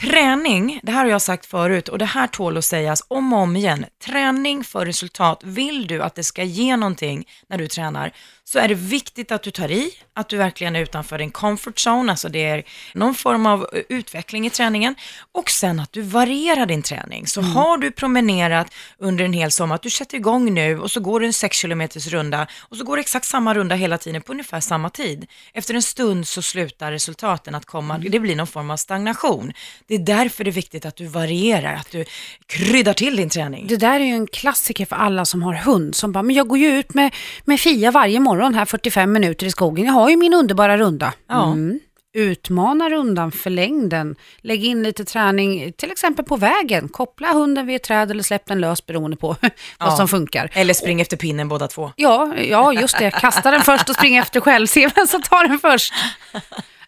Träning, 0.00 0.80
det 0.82 0.92
här 0.92 1.04
har 1.04 1.10
jag 1.10 1.22
sagt 1.22 1.46
förut 1.46 1.88
och 1.88 1.98
det 1.98 2.04
här 2.04 2.26
tål 2.26 2.56
att 2.56 2.64
sägas 2.64 3.02
om 3.08 3.32
och 3.32 3.38
om 3.38 3.56
igen. 3.56 3.84
Träning 4.04 4.64
för 4.64 4.86
resultat. 4.86 5.40
Vill 5.44 5.86
du 5.86 6.02
att 6.02 6.14
det 6.14 6.24
ska 6.24 6.42
ge 6.42 6.76
någonting 6.76 7.24
när 7.48 7.58
du 7.58 7.68
tränar 7.68 8.12
så 8.52 8.58
är 8.58 8.68
det 8.68 8.74
viktigt 8.74 9.32
att 9.32 9.42
du 9.42 9.50
tar 9.50 9.70
i, 9.70 9.90
att 10.14 10.28
du 10.28 10.36
verkligen 10.36 10.76
är 10.76 10.80
utanför 10.80 11.18
din 11.18 11.30
comfort 11.30 11.76
zone, 11.86 12.12
alltså 12.12 12.28
det 12.28 12.44
är 12.44 12.64
någon 12.94 13.14
form 13.14 13.46
av 13.46 13.68
eh, 13.72 13.82
utveckling 13.88 14.46
i 14.46 14.50
träningen 14.50 14.94
och 15.32 15.50
sen 15.50 15.80
att 15.80 15.92
du 15.92 16.02
varierar 16.02 16.66
din 16.66 16.82
träning. 16.82 17.26
Så 17.26 17.40
har 17.40 17.78
du 17.78 17.90
promenerat 17.90 18.74
under 18.98 19.24
en 19.24 19.32
hel 19.32 19.50
sommar, 19.50 19.74
att 19.74 19.82
du 19.82 19.90
sätter 19.90 20.16
igång 20.16 20.54
nu 20.54 20.80
och 20.80 20.90
så 20.90 21.00
går 21.00 21.20
du 21.20 21.26
en 21.26 21.32
6 21.32 21.62
km 21.62 21.82
runda 21.88 22.46
och 22.60 22.76
så 22.76 22.84
går 22.84 22.96
det 22.96 23.00
exakt 23.00 23.26
samma 23.26 23.54
runda 23.54 23.74
hela 23.74 23.98
tiden 23.98 24.22
på 24.22 24.32
ungefär 24.32 24.60
samma 24.60 24.90
tid. 24.90 25.26
Efter 25.52 25.74
en 25.74 25.82
stund 25.82 26.28
så 26.28 26.42
slutar 26.42 26.92
resultaten 26.92 27.54
att 27.54 27.64
komma, 27.64 27.98
det 27.98 28.20
blir 28.20 28.36
någon 28.36 28.46
form 28.46 28.70
av 28.70 28.76
stagnation. 28.76 29.52
Det 29.86 29.94
är 29.94 29.98
därför 29.98 30.44
det 30.44 30.50
är 30.50 30.52
viktigt 30.52 30.86
att 30.86 30.96
du 30.96 31.06
varierar, 31.06 31.74
att 31.74 31.90
du 31.90 32.04
kryddar 32.46 32.92
till 32.92 33.16
din 33.16 33.28
träning. 33.28 33.66
Det 33.66 33.76
där 33.76 34.00
är 34.00 34.04
ju 34.04 34.14
en 34.14 34.26
klassiker 34.26 34.86
för 34.86 34.96
alla 34.96 35.24
som 35.24 35.42
har 35.42 35.54
hund 35.54 35.94
som 35.94 36.12
bara, 36.12 36.22
men 36.22 36.36
jag 36.36 36.48
går 36.48 36.58
ju 36.58 36.78
ut 36.78 36.94
med, 36.94 37.14
med 37.44 37.60
Fia 37.60 37.90
varje 37.90 38.20
morgon 38.20 38.37
här 38.44 38.64
45 38.64 39.12
minuter 39.12 39.46
i 39.46 39.50
skogen. 39.50 39.86
Jag 39.86 39.92
har 39.92 40.10
ju 40.10 40.16
min 40.16 40.34
underbara 40.34 40.78
runda. 40.78 41.12
Ja. 41.28 41.52
Mm. 41.52 41.80
Utmana 42.14 42.90
rundan, 42.90 43.32
förläng 43.32 43.88
den. 43.88 44.16
Lägg 44.38 44.64
in 44.64 44.82
lite 44.82 45.04
träning, 45.04 45.72
till 45.72 45.90
exempel 45.90 46.24
på 46.24 46.36
vägen. 46.36 46.88
Koppla 46.88 47.32
hunden 47.32 47.66
vid 47.66 47.76
ett 47.76 47.82
träd 47.82 48.10
eller 48.10 48.22
släpp 48.22 48.46
den 48.46 48.60
lös 48.60 48.86
beroende 48.86 49.16
på 49.16 49.26
vad 49.40 49.50
Ja. 49.78 49.96
som 49.96 50.08
funkar. 50.08 50.50
Eller 50.52 50.74
spring 50.74 51.00
efter 51.00 51.16
pinnen 51.16 51.48
båda 51.48 51.68
två. 51.68 51.92
Ja, 51.96 52.34
ja, 52.36 52.72
just 52.72 52.98
det. 52.98 53.10
Kasta 53.10 53.50
den 53.50 53.60
först 53.62 53.88
och 53.88 53.94
spring 53.94 54.16
efter 54.18 54.40
själv. 54.40 54.66
Se 54.66 54.88
vem 54.96 55.06
som 55.06 55.22
tar 55.22 55.48
den 55.48 55.58
först. 55.58 55.94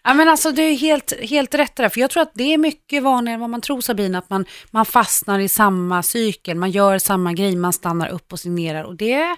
Ja, 0.03 0.13
men 0.13 0.29
alltså, 0.29 0.51
det 0.51 0.61
är 0.61 0.75
helt, 0.75 1.13
helt 1.29 1.55
rätt 1.55 1.75
där. 1.75 1.89
För 1.89 2.01
jag 2.01 2.09
tror 2.09 2.23
att 2.23 2.31
det 2.33 2.53
är 2.53 2.57
mycket 2.57 3.03
vanligare 3.03 3.33
än 3.33 3.39
vad 3.41 3.49
man 3.49 3.61
tror 3.61 3.81
Sabina. 3.81 4.17
Att 4.17 4.29
man, 4.29 4.45
man 4.71 4.85
fastnar 4.85 5.39
i 5.39 5.47
samma 5.47 6.03
cykel. 6.03 6.57
Man 6.57 6.71
gör 6.71 6.97
samma 6.97 7.33
grej. 7.33 7.55
Man 7.55 7.73
stannar 7.73 8.07
upp 8.09 8.33
och 8.33 8.39
signerar. 8.39 8.83
Och 8.83 8.95
det, 8.95 9.35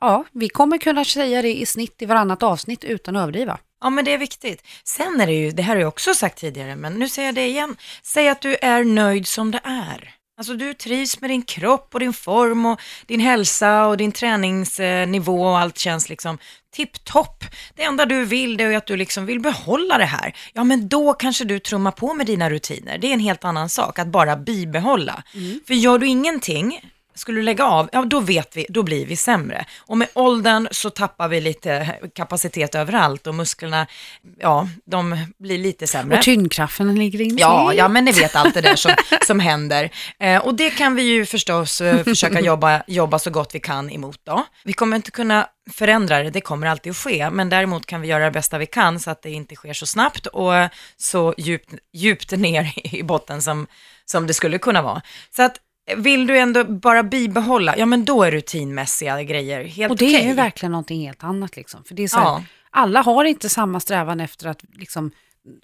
ja, 0.00 0.24
vi 0.32 0.48
kommer 0.48 0.78
kunna 0.78 1.04
säga 1.04 1.42
det 1.42 1.56
i 1.56 1.66
snitt 1.66 2.02
i 2.02 2.06
varannat 2.06 2.42
avsnitt 2.42 2.84
utan 2.84 3.16
att 3.16 3.22
överdriva. 3.22 3.58
Ja, 3.80 3.90
men 3.90 4.04
det 4.04 4.12
är 4.12 4.18
viktigt. 4.18 4.62
Sen 4.84 5.20
är 5.20 5.26
det 5.26 5.32
ju, 5.32 5.50
det 5.50 5.62
här 5.62 5.74
har 5.74 5.80
jag 5.80 5.88
också 5.88 6.14
sagt 6.14 6.38
tidigare, 6.38 6.76
men 6.76 6.94
nu 6.94 7.08
säger 7.08 7.28
jag 7.28 7.34
det 7.34 7.46
igen. 7.46 7.76
Säg 8.02 8.28
att 8.28 8.40
du 8.40 8.56
är 8.62 8.84
nöjd 8.84 9.26
som 9.26 9.50
det 9.50 9.60
är. 9.64 10.14
Alltså 10.38 10.54
du 10.54 10.74
trivs 10.74 11.20
med 11.20 11.30
din 11.30 11.42
kropp 11.42 11.94
och 11.94 12.00
din 12.00 12.12
form 12.12 12.66
och 12.66 12.80
din 13.06 13.20
hälsa 13.20 13.86
och 13.86 13.96
din 13.96 14.12
träningsnivå 14.12 15.42
och 15.42 15.58
allt 15.58 15.78
känns 15.78 16.08
liksom 16.08 16.38
tipptopp. 16.74 17.44
Det 17.74 17.82
enda 17.82 18.06
du 18.06 18.24
vill 18.24 18.56
det 18.56 18.64
är 18.64 18.76
att 18.76 18.86
du 18.86 18.96
liksom 18.96 19.26
vill 19.26 19.40
behålla 19.40 19.98
det 19.98 20.04
här. 20.04 20.34
Ja, 20.52 20.64
men 20.64 20.88
då 20.88 21.14
kanske 21.14 21.44
du 21.44 21.58
trummar 21.58 21.90
på 21.90 22.14
med 22.14 22.26
dina 22.26 22.50
rutiner. 22.50 22.98
Det 22.98 23.06
är 23.06 23.12
en 23.12 23.20
helt 23.20 23.44
annan 23.44 23.68
sak, 23.68 23.98
att 23.98 24.08
bara 24.08 24.36
bibehålla. 24.36 25.22
För 25.66 25.74
gör 25.74 25.98
du 25.98 26.06
ingenting, 26.06 26.80
skulle 27.14 27.38
du 27.38 27.42
lägga 27.42 27.64
av, 27.64 27.88
ja 27.92 28.04
då 28.04 28.20
vet 28.20 28.56
vi, 28.56 28.66
då 28.68 28.82
blir 28.82 29.06
vi 29.06 29.16
sämre. 29.16 29.64
Och 29.78 29.98
med 29.98 30.08
åldern 30.14 30.68
så 30.70 30.90
tappar 30.90 31.28
vi 31.28 31.40
lite 31.40 31.98
kapacitet 32.14 32.74
överallt 32.74 33.26
och 33.26 33.34
musklerna, 33.34 33.86
ja, 34.38 34.68
de 34.84 35.26
blir 35.38 35.58
lite 35.58 35.86
sämre. 35.86 36.18
Och 36.18 36.24
tyngdkraften 36.24 36.94
ligger 36.94 37.20
in 37.20 37.36
Ja, 37.38 37.74
ja, 37.74 37.88
men 37.88 38.04
ni 38.04 38.12
vet 38.12 38.36
allt 38.36 38.54
det 38.54 38.60
där 38.60 38.76
som, 38.76 38.92
som 39.26 39.40
händer. 39.40 39.90
Eh, 40.18 40.46
och 40.46 40.54
det 40.54 40.70
kan 40.70 40.94
vi 40.94 41.02
ju 41.02 41.26
förstås 41.26 41.80
eh, 41.80 42.04
försöka 42.04 42.40
jobba, 42.40 42.82
jobba 42.86 43.18
så 43.18 43.30
gott 43.30 43.54
vi 43.54 43.60
kan 43.60 43.90
emot 43.90 44.20
då. 44.24 44.44
Vi 44.64 44.72
kommer 44.72 44.96
inte 44.96 45.10
kunna 45.10 45.46
förändra 45.72 46.22
det, 46.22 46.30
det 46.30 46.40
kommer 46.40 46.66
alltid 46.66 46.90
att 46.90 46.96
ske, 46.96 47.30
men 47.30 47.48
däremot 47.48 47.86
kan 47.86 48.00
vi 48.00 48.08
göra 48.08 48.24
det 48.24 48.30
bästa 48.30 48.58
vi 48.58 48.66
kan 48.66 49.00
så 49.00 49.10
att 49.10 49.22
det 49.22 49.30
inte 49.30 49.54
sker 49.54 49.72
så 49.72 49.86
snabbt 49.86 50.26
och 50.26 50.52
så 50.96 51.34
djupt, 51.38 51.74
djupt 51.92 52.30
ner 52.30 52.72
i 52.96 53.02
botten 53.02 53.42
som, 53.42 53.66
som 54.04 54.26
det 54.26 54.34
skulle 54.34 54.58
kunna 54.58 54.82
vara. 54.82 55.02
Så 55.36 55.42
att 55.42 55.56
vill 55.96 56.26
du 56.26 56.38
ändå 56.38 56.64
bara 56.64 57.02
bibehålla, 57.02 57.76
ja 57.78 57.86
men 57.86 58.04
då 58.04 58.22
är 58.22 58.30
rutinmässiga 58.30 59.22
grejer 59.22 59.64
helt 59.64 59.90
Och 59.90 59.96
det 59.98 60.04
är 60.04 60.16
okej. 60.18 60.26
ju 60.28 60.34
verkligen 60.34 60.72
någonting 60.72 61.06
helt 61.06 61.24
annat. 61.24 61.56
Liksom. 61.56 61.84
För 61.84 61.94
det 61.94 62.02
är 62.02 62.08
så 62.08 62.16
här, 62.18 62.24
Ja. 62.24 62.42
Alla 62.70 63.02
har 63.02 63.24
inte 63.24 63.48
samma 63.48 63.80
strävan 63.80 64.20
efter 64.20 64.46
att 64.46 64.60
liksom, 64.72 65.10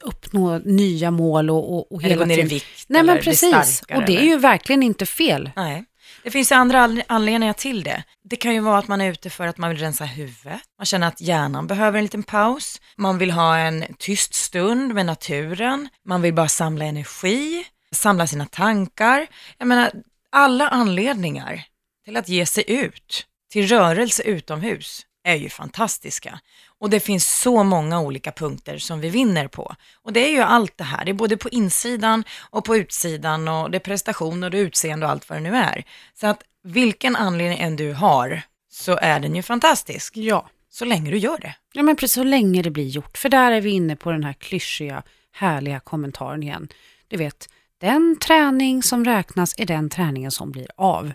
uppnå 0.03 0.59
nya 0.59 1.11
mål 1.11 1.51
och, 1.51 1.73
och, 1.77 1.93
och 1.93 2.01
Eller 2.03 2.09
hela 2.11 2.23
gå 2.23 2.27
ner 2.29 2.35
i 2.35 2.37
tiden. 2.37 2.49
vikt 2.49 2.85
Nej 2.89 3.01
eller 3.01 3.15
men 3.15 3.23
precis, 3.23 3.81
och 3.83 3.87
det 3.89 3.95
är 3.95 4.03
eller- 4.03 4.23
ju 4.23 4.37
verkligen 4.39 4.83
inte 4.83 5.07
fel. 5.07 5.51
Nej. 5.57 5.85
Det 6.23 6.31
finns 6.31 6.53
ju 6.53 6.57
andra 6.57 6.79
anle- 6.87 7.03
anledningar 7.07 7.53
till 7.53 7.83
det. 7.83 8.03
Det 8.31 8.37
kan 8.37 8.55
ju 8.55 8.61
vara 8.61 8.79
att 8.79 8.89
man 8.89 9.01
är 9.01 9.11
ute 9.11 9.31
för 9.31 9.47
att 9.47 9.59
man 9.59 9.71
vill 9.71 9.79
rensa 9.79 10.05
huvudet. 10.05 10.61
Man 10.79 10.87
känner 10.87 11.07
att 11.09 11.21
hjärnan 11.21 11.67
behöver 11.67 11.99
en 11.99 12.05
liten 12.05 12.23
paus. 12.23 12.81
Man 12.97 13.19
vill 13.19 13.31
ha 13.31 13.59
en 13.59 13.85
tyst 13.99 14.35
stund 14.35 14.95
med 14.95 15.07
naturen. 15.07 15.89
Man 16.07 16.23
vill 16.23 16.35
bara 16.35 16.49
samla 16.49 16.85
energi, 16.85 17.65
samla 17.93 18.27
sina 18.27 18.47
tankar. 18.47 19.27
Jag 19.59 19.69
menar, 19.69 19.91
alla 20.37 20.69
anledningar 20.69 21.63
till 22.05 22.17
att 22.17 22.29
ge 22.29 22.47
sig 22.47 22.65
ut, 22.67 23.27
till 23.51 23.69
rörelse 23.69 24.23
utomhus, 24.23 25.07
är 25.25 25.35
ju 25.35 25.49
fantastiska. 25.49 26.41
Och 26.79 26.91
det 26.91 27.01
finns 27.01 27.41
så 27.41 27.63
många 27.63 28.01
olika 28.01 28.33
punkter 28.33 28.79
som 28.79 29.01
vi 29.01 29.11
vinner 29.11 29.49
på. 29.49 29.75
Och 30.03 30.13
det 30.13 30.21
är 30.21 30.31
ju 30.31 30.41
allt 30.41 30.79
det 30.79 30.85
här, 30.85 31.05
det 31.05 31.11
är 31.11 31.15
både 31.15 31.37
på 31.37 31.49
insidan 31.49 32.25
och 32.51 32.65
på 32.65 32.77
utsidan 32.77 33.49
och 33.49 33.71
det 33.71 33.79
är 33.79 33.81
prestation 33.81 34.45
och 34.45 34.51
det 34.51 34.59
är 34.59 34.63
utseende 34.63 35.07
och 35.07 35.13
allt 35.13 35.29
vad 35.29 35.39
det 35.39 35.43
nu 35.43 35.57
är. 35.57 35.85
Så 36.15 36.27
att 36.27 36.43
vilken 36.63 37.17
anledning 37.17 37.59
än 37.59 37.77
du 37.77 37.93
har 37.93 38.43
så 38.71 38.97
är 38.97 39.21
den 39.21 39.35
ju 39.35 39.43
fantastisk. 39.43 40.17
Ja. 40.17 40.49
Så 40.71 40.85
länge 40.85 41.11
du 41.11 41.19
gör 41.19 41.39
det. 41.39 41.55
ja, 41.73 41.83
men 41.83 41.97
precis 41.97 42.15
så 42.15 42.25
länge 42.25 42.63
det 42.63 42.71
blir 42.71 42.89
gjort. 42.89 43.19
För 43.19 43.29
där 43.29 43.53
är 43.53 43.61
vi 43.61 43.71
inne 43.71 43.97
på 43.97 44.11
den 44.11 44.25
här 44.25 44.33
klyschiga, 44.33 45.03
härliga 45.33 45.81
kommentaren 45.81 46.43
igen. 46.43 46.69
Du 47.09 47.17
vet, 47.17 47.49
Den 47.81 48.17
träning 48.19 48.83
som 48.83 49.05
räknas 49.05 49.55
är 49.59 49.67
den 49.67 49.91
träningen 49.91 50.31
som 50.31 50.51
blir 50.53 50.69
av. 50.77 51.13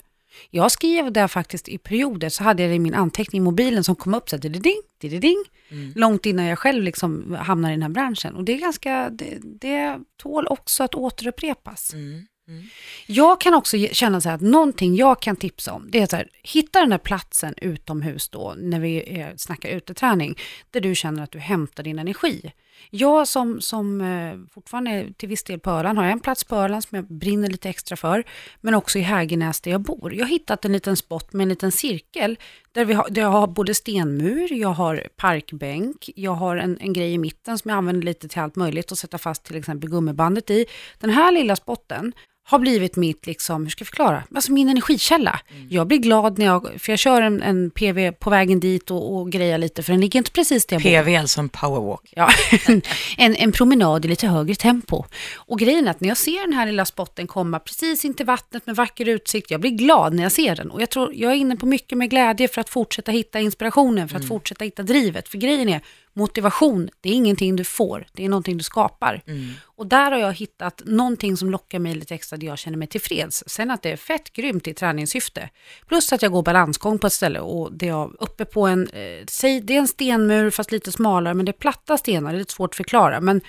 Jag 0.49 0.71
skrev 0.71 1.11
det 1.11 1.27
faktiskt 1.27 1.69
i 1.69 1.77
perioder, 1.77 2.29
så 2.29 2.43
hade 2.43 2.63
jag 2.63 2.71
det 2.71 2.75
i 2.75 2.79
min 2.79 2.93
anteckning 2.93 3.41
i 3.41 3.43
mobilen 3.43 3.83
som 3.83 3.95
kom 3.95 4.13
upp 4.13 4.29
så 4.29 4.35
här, 4.35 4.49
ding, 4.49 4.81
ding, 5.19 5.43
mm. 5.69 5.93
långt 5.95 6.25
innan 6.25 6.45
jag 6.45 6.59
själv 6.59 6.83
liksom 6.83 7.37
hamnar 7.39 7.69
i 7.69 7.73
den 7.73 7.81
här 7.81 7.89
branschen. 7.89 8.35
Och 8.35 8.43
det 8.43 8.53
är 8.53 8.59
ganska, 8.59 9.09
det, 9.09 9.37
det 9.41 9.99
tål 10.17 10.47
också 10.47 10.83
att 10.83 10.95
återupprepas. 10.95 11.93
Mm. 11.93 12.27
Mm. 12.47 12.63
Jag 13.05 13.41
kan 13.41 13.53
också 13.53 13.77
känna 13.91 14.21
så 14.21 14.29
här 14.29 14.35
att 14.35 14.41
någonting 14.41 14.95
jag 14.95 15.21
kan 15.21 15.35
tipsa 15.35 15.73
om, 15.73 15.87
det 15.91 15.99
är 15.99 16.07
så 16.07 16.15
här, 16.15 16.29
hitta 16.43 16.79
den 16.79 16.89
där 16.89 16.97
platsen 16.97 17.53
utomhus 17.57 18.29
då, 18.29 18.55
när 18.57 18.79
vi 18.79 19.25
snackar 19.37 19.69
uteträning, 19.69 20.37
där 20.71 20.81
du 20.81 20.95
känner 20.95 21.23
att 21.23 21.31
du 21.31 21.39
hämtar 21.39 21.83
din 21.83 21.99
energi. 21.99 22.51
Jag 22.89 23.27
som, 23.27 23.61
som 23.61 24.01
eh, 24.01 24.53
fortfarande 24.53 24.91
är 24.91 25.13
till 25.13 25.29
viss 25.29 25.43
del 25.43 25.59
på 25.59 25.69
Öland 25.69 25.97
har 25.97 26.05
en 26.05 26.19
plats 26.19 26.43
på 26.43 26.55
Öland 26.55 26.83
som 26.83 26.95
jag 26.95 27.05
brinner 27.05 27.49
lite 27.49 27.69
extra 27.69 27.97
för, 27.97 28.23
men 28.61 28.73
också 28.73 28.99
i 28.99 29.01
Hägernäs 29.01 29.61
där 29.61 29.71
jag 29.71 29.81
bor. 29.81 30.13
Jag 30.13 30.25
har 30.25 30.29
hittat 30.29 30.65
en 30.65 30.71
liten 30.71 30.97
spot 30.97 31.33
med 31.33 31.43
en 31.43 31.49
liten 31.49 31.71
cirkel 31.71 32.37
där, 32.71 32.85
vi 32.85 32.93
har, 32.93 33.09
där 33.09 33.21
jag 33.21 33.29
har 33.29 33.47
både 33.47 33.73
stenmur, 33.73 34.53
jag 34.53 34.69
har 34.69 35.07
parkbänk, 35.15 36.09
jag 36.15 36.31
har 36.31 36.57
en, 36.57 36.77
en 36.77 36.93
grej 36.93 37.13
i 37.13 37.17
mitten 37.17 37.57
som 37.57 37.69
jag 37.69 37.77
använder 37.77 38.05
lite 38.05 38.27
till 38.27 38.41
allt 38.41 38.55
möjligt 38.55 38.91
att 38.91 38.97
sätta 38.97 39.17
fast 39.17 39.43
till 39.43 39.55
exempel 39.55 39.89
gummibandet 39.89 40.49
i. 40.49 40.65
Den 40.99 41.09
här 41.09 41.31
lilla 41.31 41.55
spotten 41.55 42.13
har 42.43 42.59
blivit 42.59 42.95
mitt, 42.95 43.27
liksom, 43.27 43.63
hur 43.63 43.69
ska 43.69 43.81
jag 43.81 43.87
förklara, 43.87 44.23
alltså 44.35 44.51
min 44.51 44.69
energikälla. 44.69 45.39
Mm. 45.49 45.67
Jag 45.69 45.87
blir 45.87 45.97
glad 45.97 46.37
när 46.37 46.45
jag, 46.45 46.69
för 46.77 46.91
jag 46.91 46.99
kör 46.99 47.21
en, 47.21 47.41
en 47.41 47.71
PV 47.71 48.11
på 48.11 48.29
vägen 48.29 48.59
dit 48.59 48.91
och, 48.91 49.15
och 49.15 49.31
grejar 49.31 49.57
lite, 49.57 49.83
för 49.83 49.93
den 49.93 50.01
ligger 50.01 50.17
inte 50.17 50.31
precis 50.31 50.65
där 50.65 50.75
jag 50.75 50.83
PV, 50.83 51.15
alltså 51.15 51.39
en 51.39 51.49
powerwalk. 51.49 52.13
Ja, 52.15 52.29
en, 53.17 53.35
en 53.35 53.51
promenad 53.51 54.05
i 54.05 54.07
lite 54.07 54.27
högre 54.27 54.55
tempo. 54.55 55.05
Och 55.35 55.59
grejen 55.59 55.87
är 55.87 55.91
att 55.91 56.01
när 56.01 56.07
jag 56.07 56.17
ser 56.17 56.41
den 56.41 56.53
här 56.53 56.65
lilla 56.65 56.85
spotten 56.85 57.27
komma 57.27 57.59
precis 57.59 58.05
in 58.05 58.13
till 58.13 58.25
vattnet 58.25 58.65
med 58.65 58.75
vacker 58.75 59.09
utsikt, 59.09 59.51
jag 59.51 59.61
blir 59.61 59.71
glad 59.71 60.13
när 60.13 60.23
jag 60.23 60.31
ser 60.31 60.55
den. 60.55 60.71
Och 60.71 60.81
jag 60.81 60.89
tror, 60.89 61.13
jag 61.15 61.31
är 61.31 61.35
inne 61.35 61.55
på 61.55 61.65
mycket 61.65 61.97
med 61.97 62.09
glädje 62.09 62.47
för 62.47 62.61
att 62.61 62.69
fortsätta 62.69 63.11
hitta 63.11 63.39
inspirationen, 63.39 64.09
för 64.09 64.15
att 64.15 64.21
mm. 64.21 64.29
fortsätta 64.29 64.65
hitta 64.65 64.83
drivet. 64.83 65.27
För 65.27 65.37
grejen 65.37 65.69
är, 65.69 65.81
motivation, 66.13 66.89
det 67.01 67.09
är 67.09 67.13
ingenting 67.13 67.55
du 67.55 67.63
får, 67.63 68.07
det 68.13 68.25
är 68.25 68.29
någonting 68.29 68.57
du 68.57 68.63
skapar. 68.63 69.21
Mm. 69.27 69.49
Och 69.63 69.87
där 69.87 70.11
har 70.11 70.19
jag 70.19 70.33
hittat 70.33 70.81
någonting 70.85 71.37
som 71.37 71.49
lockar 71.49 71.79
mig 71.79 71.95
lite 71.95 72.15
extra, 72.15 72.37
där 72.37 72.47
jag 72.47 72.57
känner 72.59 72.77
mig 72.77 72.87
tillfreds. 72.87 73.43
Sen 73.47 73.71
att 73.71 73.83
det 73.83 73.91
är 73.91 73.97
fett 73.97 74.33
grymt 74.33 74.67
i 74.67 74.73
träningssyfte. 74.73 75.49
Plus 75.87 76.13
att 76.13 76.21
jag 76.21 76.31
går 76.31 76.43
balansgång 76.43 76.99
på 76.99 77.07
ett 77.07 77.13
ställe 77.13 77.39
och 77.39 77.73
det 77.73 77.87
är 77.87 78.23
uppe 78.23 78.45
på 78.45 78.67
en, 78.67 78.87
eh, 78.87 79.25
säg, 79.27 79.61
det 79.61 79.75
är 79.75 79.79
en 79.79 79.87
stenmur 79.87 80.49
fast 80.49 80.71
lite 80.71 80.91
smalare, 80.91 81.33
men 81.33 81.45
det 81.45 81.49
är 81.51 81.53
platta 81.53 81.97
stenar, 81.97 82.31
det 82.31 82.37
är 82.37 82.39
lite 82.39 82.53
svårt 82.53 82.69
att 82.69 82.75
förklara. 82.75 83.21
Men 83.21 83.41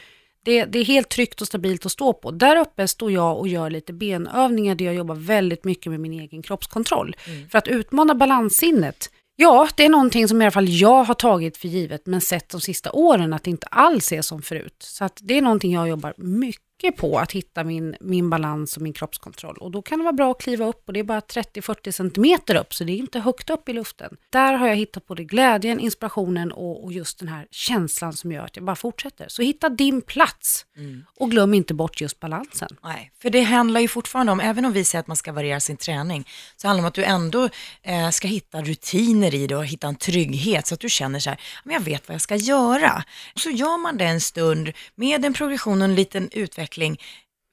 det, 0.44 0.64
det, 0.64 0.78
är 0.78 0.84
helt 0.84 1.08
tryggt 1.08 1.40
och 1.40 1.46
stabilt 1.46 1.86
att 1.86 1.92
stå 1.92 2.12
på. 2.12 2.30
Där 2.30 2.56
uppe 2.56 2.88
står 2.88 3.12
jag 3.12 3.38
och 3.38 3.48
gör 3.48 3.70
lite 3.70 3.92
benövningar 3.92 4.74
där 4.74 4.84
jag 4.84 4.94
jobbar 4.94 5.14
väldigt 5.14 5.64
mycket 5.64 5.92
med 5.92 6.00
min 6.00 6.12
egen 6.12 6.42
kroppskontroll. 6.42 7.16
Mm. 7.26 7.48
För 7.48 7.58
att 7.58 7.68
utmana 7.68 8.14
balanssinnet 8.14 9.10
Ja, 9.36 9.68
det 9.76 9.84
är 9.84 9.88
någonting 9.88 10.28
som 10.28 10.42
i 10.42 10.44
alla 10.44 10.50
fall 10.50 10.68
jag 10.68 11.04
har 11.04 11.14
tagit 11.14 11.56
för 11.56 11.68
givet 11.68 12.06
men 12.06 12.20
sett 12.20 12.48
de 12.48 12.60
sista 12.60 12.92
åren 12.92 13.32
att 13.32 13.44
det 13.44 13.50
inte 13.50 13.66
alls 13.66 14.12
är 14.12 14.22
som 14.22 14.42
förut. 14.42 14.76
Så 14.78 15.04
att 15.04 15.20
det 15.22 15.38
är 15.38 15.42
någonting 15.42 15.72
jag 15.72 15.88
jobbar 15.88 16.14
mycket 16.16 16.62
mycket 16.82 17.00
på 17.00 17.18
att 17.18 17.32
hitta 17.32 17.64
min, 17.64 17.96
min 18.00 18.30
balans 18.30 18.76
och 18.76 18.82
min 18.82 18.92
kroppskontroll. 18.92 19.56
Och 19.56 19.70
då 19.70 19.82
kan 19.82 19.98
det 19.98 20.02
vara 20.02 20.12
bra 20.12 20.30
att 20.30 20.40
kliva 20.40 20.66
upp 20.66 20.82
och 20.86 20.92
det 20.92 21.00
är 21.00 21.04
bara 21.04 21.20
30-40 21.20 21.90
centimeter 21.90 22.54
upp, 22.54 22.74
så 22.74 22.84
det 22.84 22.92
är 22.92 22.96
inte 22.96 23.20
högt 23.20 23.50
upp 23.50 23.68
i 23.68 23.72
luften. 23.72 24.16
Där 24.30 24.52
har 24.52 24.68
jag 24.68 24.76
hittat 24.76 25.06
både 25.06 25.24
glädjen, 25.24 25.80
inspirationen 25.80 26.52
och, 26.52 26.84
och 26.84 26.92
just 26.92 27.18
den 27.18 27.28
här 27.28 27.46
känslan 27.50 28.12
som 28.12 28.32
gör 28.32 28.44
att 28.44 28.56
jag 28.56 28.64
bara 28.64 28.76
fortsätter. 28.76 29.26
Så 29.28 29.42
hitta 29.42 29.68
din 29.68 30.02
plats 30.02 30.66
mm. 30.76 31.04
och 31.18 31.30
glöm 31.30 31.54
inte 31.54 31.74
bort 31.74 32.00
just 32.00 32.20
balansen. 32.20 32.68
Nej, 32.84 33.12
för 33.22 33.30
det 33.30 33.42
handlar 33.42 33.80
ju 33.80 33.88
fortfarande 33.88 34.32
om, 34.32 34.40
även 34.40 34.64
om 34.64 34.72
vi 34.72 34.84
säger 34.84 35.00
att 35.00 35.06
man 35.06 35.16
ska 35.16 35.32
variera 35.32 35.60
sin 35.60 35.76
träning, 35.76 36.28
så 36.56 36.68
handlar 36.68 36.82
det 36.82 36.84
om 36.84 36.88
att 36.88 36.94
du 36.94 37.04
ändå 37.04 37.48
eh, 37.82 38.10
ska 38.10 38.28
hitta 38.28 38.62
rutiner 38.62 39.34
i 39.34 39.46
det 39.46 39.56
och 39.56 39.66
hitta 39.66 39.88
en 39.88 39.96
trygghet 39.96 40.66
så 40.66 40.74
att 40.74 40.80
du 40.80 40.88
känner 40.88 41.18
så 41.18 41.30
här, 41.30 41.40
men 41.64 41.74
jag 41.74 41.80
vet 41.80 42.08
vad 42.08 42.14
jag 42.14 42.20
ska 42.20 42.36
göra. 42.36 43.04
Så 43.36 43.50
gör 43.50 43.78
man 43.78 43.98
det 43.98 44.04
en 44.04 44.20
stund 44.20 44.72
med 44.94 45.24
en 45.24 45.34
progression 45.34 45.82
och 45.82 45.84
en 45.84 45.94
liten 45.94 46.28
utveckling 46.32 46.71
utveckling. 46.72 47.00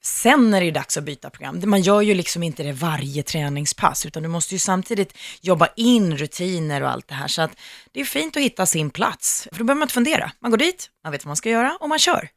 Sen 0.02 0.54
är 0.54 0.60
det 0.60 0.64
ju 0.66 0.70
dags 0.72 0.96
att 0.96 1.04
byta 1.04 1.30
program. 1.30 1.62
Man 1.66 1.82
gör 1.82 2.00
ju 2.00 2.14
liksom 2.14 2.42
inte 2.42 2.62
det 2.62 2.72
varje 2.72 3.22
träningspass, 3.22 4.06
utan 4.06 4.22
du 4.22 4.28
måste 4.28 4.54
ju 4.54 4.58
samtidigt 4.58 5.14
jobba 5.42 5.68
in 5.76 6.16
rutiner 6.16 6.82
och 6.82 6.90
allt 6.90 7.08
det 7.08 7.14
här. 7.14 7.28
Så 7.28 7.42
att 7.42 7.50
det 7.92 8.00
är 8.00 8.04
fint 8.04 8.36
att 8.36 8.42
hitta 8.42 8.66
sin 8.66 8.90
plats, 8.90 9.48
för 9.52 9.58
då 9.58 9.64
behöver 9.64 9.78
man 9.78 9.86
inte 9.86 9.94
fundera. 9.94 10.32
Man 10.40 10.50
går 10.50 10.58
dit, 10.58 10.90
man 11.04 11.12
vet 11.12 11.24
vad 11.24 11.28
man 11.28 11.36
ska 11.36 11.50
göra 11.50 11.76
och 11.80 11.88
man 11.88 11.98
kör. 11.98 12.28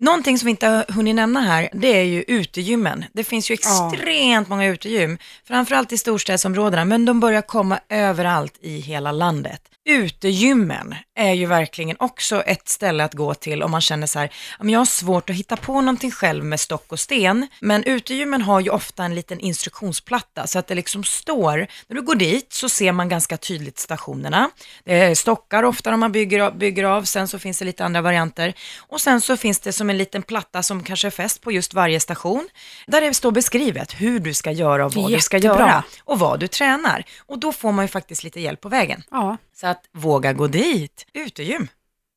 Någonting 0.00 0.38
som 0.38 0.46
vi 0.46 0.50
inte 0.50 0.66
har 0.66 0.84
hunnit 0.88 1.14
nämna 1.14 1.40
här, 1.40 1.68
det 1.72 1.98
är 1.98 2.04
ju 2.04 2.22
utegymmen. 2.22 3.04
Det 3.12 3.24
finns 3.24 3.50
ju 3.50 3.54
extremt 3.54 4.48
många 4.48 4.66
utegym, 4.66 5.18
framförallt 5.44 5.92
i 5.92 5.98
storstadsområdena, 5.98 6.84
men 6.84 7.04
de 7.04 7.20
börjar 7.20 7.42
komma 7.42 7.80
överallt 7.88 8.58
i 8.60 8.80
hela 8.80 9.12
landet. 9.12 9.62
Utegymmen 9.88 10.94
är 11.16 11.32
ju 11.32 11.46
verkligen 11.46 11.96
också 11.98 12.42
ett 12.42 12.68
ställe 12.68 13.04
att 13.04 13.14
gå 13.14 13.34
till 13.34 13.62
om 13.62 13.70
man 13.70 13.80
känner 13.80 14.06
så 14.06 14.18
här, 14.18 14.30
jag 14.62 14.78
har 14.78 14.84
svårt 14.84 15.30
att 15.30 15.36
hitta 15.36 15.56
på 15.56 15.80
någonting 15.80 16.10
själv 16.10 16.44
med 16.44 16.60
stock 16.60 16.92
och 16.92 17.00
sten, 17.00 17.48
men 17.60 17.84
utegymmen 17.84 18.42
har 18.42 18.60
ju 18.60 18.70
ofta 18.70 19.04
en 19.04 19.14
liten 19.14 19.40
instruktionsplatta 19.40 20.46
så 20.46 20.58
att 20.58 20.66
det 20.66 20.74
liksom 20.74 21.04
står, 21.04 21.66
när 21.88 21.96
du 21.96 22.02
går 22.02 22.14
dit 22.14 22.52
så 22.52 22.68
ser 22.68 22.92
man 22.92 23.08
ganska 23.08 23.36
tydligt 23.36 23.78
stationerna. 23.78 24.50
Det 24.84 24.94
är 24.94 25.14
stockar 25.14 25.62
ofta 25.62 25.94
om 25.94 26.00
man 26.00 26.12
bygger, 26.12 26.50
bygger 26.50 26.84
av, 26.84 27.02
sen 27.02 27.28
så 27.28 27.38
finns 27.38 27.58
det 27.58 27.64
lite 27.64 27.84
andra 27.84 28.00
varianter 28.00 28.54
och 28.78 29.00
sen 29.00 29.20
så 29.20 29.36
finns 29.36 29.60
det 29.60 29.72
som 29.72 29.89
en 29.90 29.98
liten 29.98 30.22
platta 30.22 30.62
som 30.62 30.82
kanske 30.82 31.08
är 31.08 31.10
fäst 31.10 31.40
på 31.40 31.52
just 31.52 31.74
varje 31.74 32.00
station, 32.00 32.48
där 32.86 33.00
det 33.00 33.14
står 33.14 33.32
beskrivet 33.32 33.92
hur 34.00 34.20
du 34.20 34.34
ska 34.34 34.52
göra 34.52 34.86
och 34.86 34.92
vad 34.92 35.10
Jättebra. 35.10 35.16
du 35.16 35.22
ska 35.22 35.38
göra 35.38 35.84
och 36.04 36.18
vad 36.18 36.40
du 36.40 36.48
tränar. 36.48 37.04
Och 37.26 37.38
då 37.38 37.52
får 37.52 37.72
man 37.72 37.84
ju 37.84 37.88
faktiskt 37.88 38.24
lite 38.24 38.40
hjälp 38.40 38.60
på 38.60 38.68
vägen. 38.68 39.02
Ja. 39.10 39.36
Så 39.54 39.66
att 39.66 39.84
våga 39.92 40.32
gå 40.32 40.46
dit, 40.46 41.06
utegym 41.14 41.68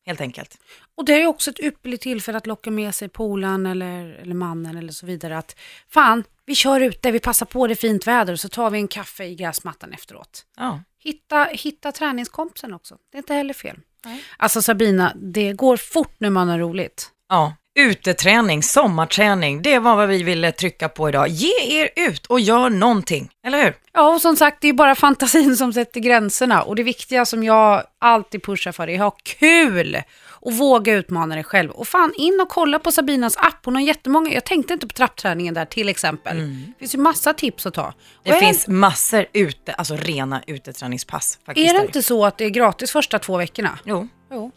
helt 0.05 0.21
enkelt. 0.21 0.57
Och 0.95 1.05
det 1.05 1.21
är 1.21 1.27
också 1.27 1.51
ett 1.51 1.59
ypperligt 1.59 2.03
tillfälle 2.03 2.37
att 2.37 2.47
locka 2.47 2.71
med 2.71 2.95
sig 2.95 3.09
polan 3.09 3.65
eller, 3.65 4.05
eller 4.05 4.35
mannen 4.35 4.77
eller 4.77 4.91
så 4.91 5.05
vidare. 5.05 5.37
Att 5.37 5.55
fan, 5.89 6.23
vi 6.45 6.55
kör 6.55 6.81
ute, 6.81 7.11
vi 7.11 7.19
passar 7.19 7.45
på 7.45 7.67
det 7.67 7.75
fint 7.75 8.07
väder 8.07 8.33
och 8.33 8.39
så 8.39 8.49
tar 8.49 8.69
vi 8.69 8.77
en 8.79 8.87
kaffe 8.87 9.25
i 9.25 9.35
gräsmattan 9.35 9.93
efteråt. 9.93 10.45
Ja. 10.57 10.81
Hitta, 10.99 11.43
hitta 11.43 11.91
träningskompisen 11.91 12.73
också, 12.73 12.97
det 13.11 13.17
är 13.17 13.19
inte 13.19 13.33
heller 13.33 13.53
fel. 13.53 13.79
Nej. 14.05 14.23
Alltså 14.37 14.61
Sabina, 14.61 15.13
det 15.15 15.53
går 15.53 15.77
fort 15.77 16.15
när 16.17 16.29
man 16.29 16.49
har 16.49 16.59
roligt. 16.59 17.09
Ja, 17.29 17.55
uteträning, 17.75 18.63
sommarträning, 18.63 19.61
det 19.61 19.79
var 19.79 19.95
vad 19.95 20.09
vi 20.09 20.23
ville 20.23 20.51
trycka 20.51 20.89
på 20.89 21.09
idag. 21.09 21.27
Ge 21.27 21.81
er 21.81 21.89
ut 21.95 22.25
och 22.25 22.39
gör 22.39 22.69
någonting, 22.69 23.29
eller 23.45 23.63
hur? 23.63 23.73
Ja, 23.93 24.13
och 24.13 24.21
som 24.21 24.35
sagt, 24.35 24.57
det 24.61 24.67
är 24.67 24.73
bara 24.73 24.95
fantasin 24.95 25.57
som 25.57 25.73
sätter 25.73 25.99
gränserna. 25.99 26.61
Och 26.61 26.75
det 26.75 26.83
viktiga 26.83 27.25
som 27.25 27.43
jag 27.43 27.83
alltid 27.99 28.43
pushar 28.43 28.71
för 28.71 28.89
är 28.89 28.95
att 28.95 28.99
ha 28.99 29.17
kul 29.23 30.01
och 30.43 30.53
våga 30.53 30.93
utmana 30.93 31.35
dig 31.35 31.43
själv. 31.43 31.71
Och 31.71 31.87
fan, 31.87 32.13
in 32.17 32.39
och 32.41 32.49
kolla 32.49 32.79
på 32.79 32.91
Sabinas 32.91 33.37
app. 33.37 33.65
Hon 33.65 33.75
har 33.75 33.81
jättemånga, 33.81 34.33
jag 34.33 34.43
tänkte 34.43 34.73
inte 34.73 34.87
på 34.87 34.93
trappträningen 34.93 35.53
där 35.53 35.65
till 35.65 35.89
exempel. 35.89 36.37
Mm. 36.37 36.65
Det 36.67 36.79
finns 36.79 36.95
ju 36.95 36.99
massa 36.99 37.33
tips 37.33 37.65
att 37.65 37.73
ta. 37.73 37.93
Det 38.23 38.33
och 38.33 38.39
finns 38.39 38.67
en... 38.67 38.77
massor 38.77 39.25
ute, 39.33 39.73
alltså 39.73 39.95
rena 39.95 40.41
uteträningspass. 40.47 41.39
Faktiskt 41.45 41.69
är 41.69 41.73
det 41.73 41.79
där. 41.79 41.85
inte 41.85 42.01
så 42.01 42.25
att 42.25 42.37
det 42.37 42.45
är 42.45 42.49
gratis 42.49 42.91
första 42.91 43.19
två 43.19 43.37
veckorna? 43.37 43.79
Jo. 43.85 44.07
jo. 44.31 44.51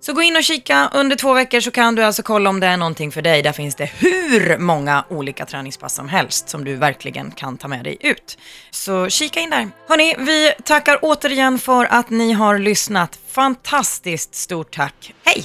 Så 0.00 0.12
gå 0.12 0.22
in 0.22 0.36
och 0.36 0.44
kika, 0.44 0.90
under 0.94 1.16
två 1.16 1.34
veckor 1.34 1.60
så 1.60 1.70
kan 1.70 1.94
du 1.94 2.02
alltså 2.02 2.22
kolla 2.22 2.50
om 2.50 2.60
det 2.60 2.66
är 2.66 2.76
någonting 2.76 3.12
för 3.12 3.22
dig. 3.22 3.42
Där 3.42 3.52
finns 3.52 3.74
det 3.74 3.90
hur 3.98 4.58
många 4.58 5.04
olika 5.10 5.46
träningspass 5.46 5.94
som 5.94 6.08
helst 6.08 6.48
som 6.48 6.64
du 6.64 6.76
verkligen 6.76 7.30
kan 7.30 7.56
ta 7.56 7.68
med 7.68 7.84
dig 7.84 7.96
ut. 8.00 8.38
Så 8.70 9.08
kika 9.08 9.40
in 9.40 9.50
där. 9.50 9.68
Hörni, 9.88 10.14
vi 10.18 10.52
tackar 10.64 10.98
återigen 11.02 11.58
för 11.58 11.84
att 11.84 12.10
ni 12.10 12.32
har 12.32 12.58
lyssnat. 12.58 13.18
Fantastiskt 13.28 14.34
stort 14.34 14.74
tack. 14.74 15.14
Hej! 15.24 15.44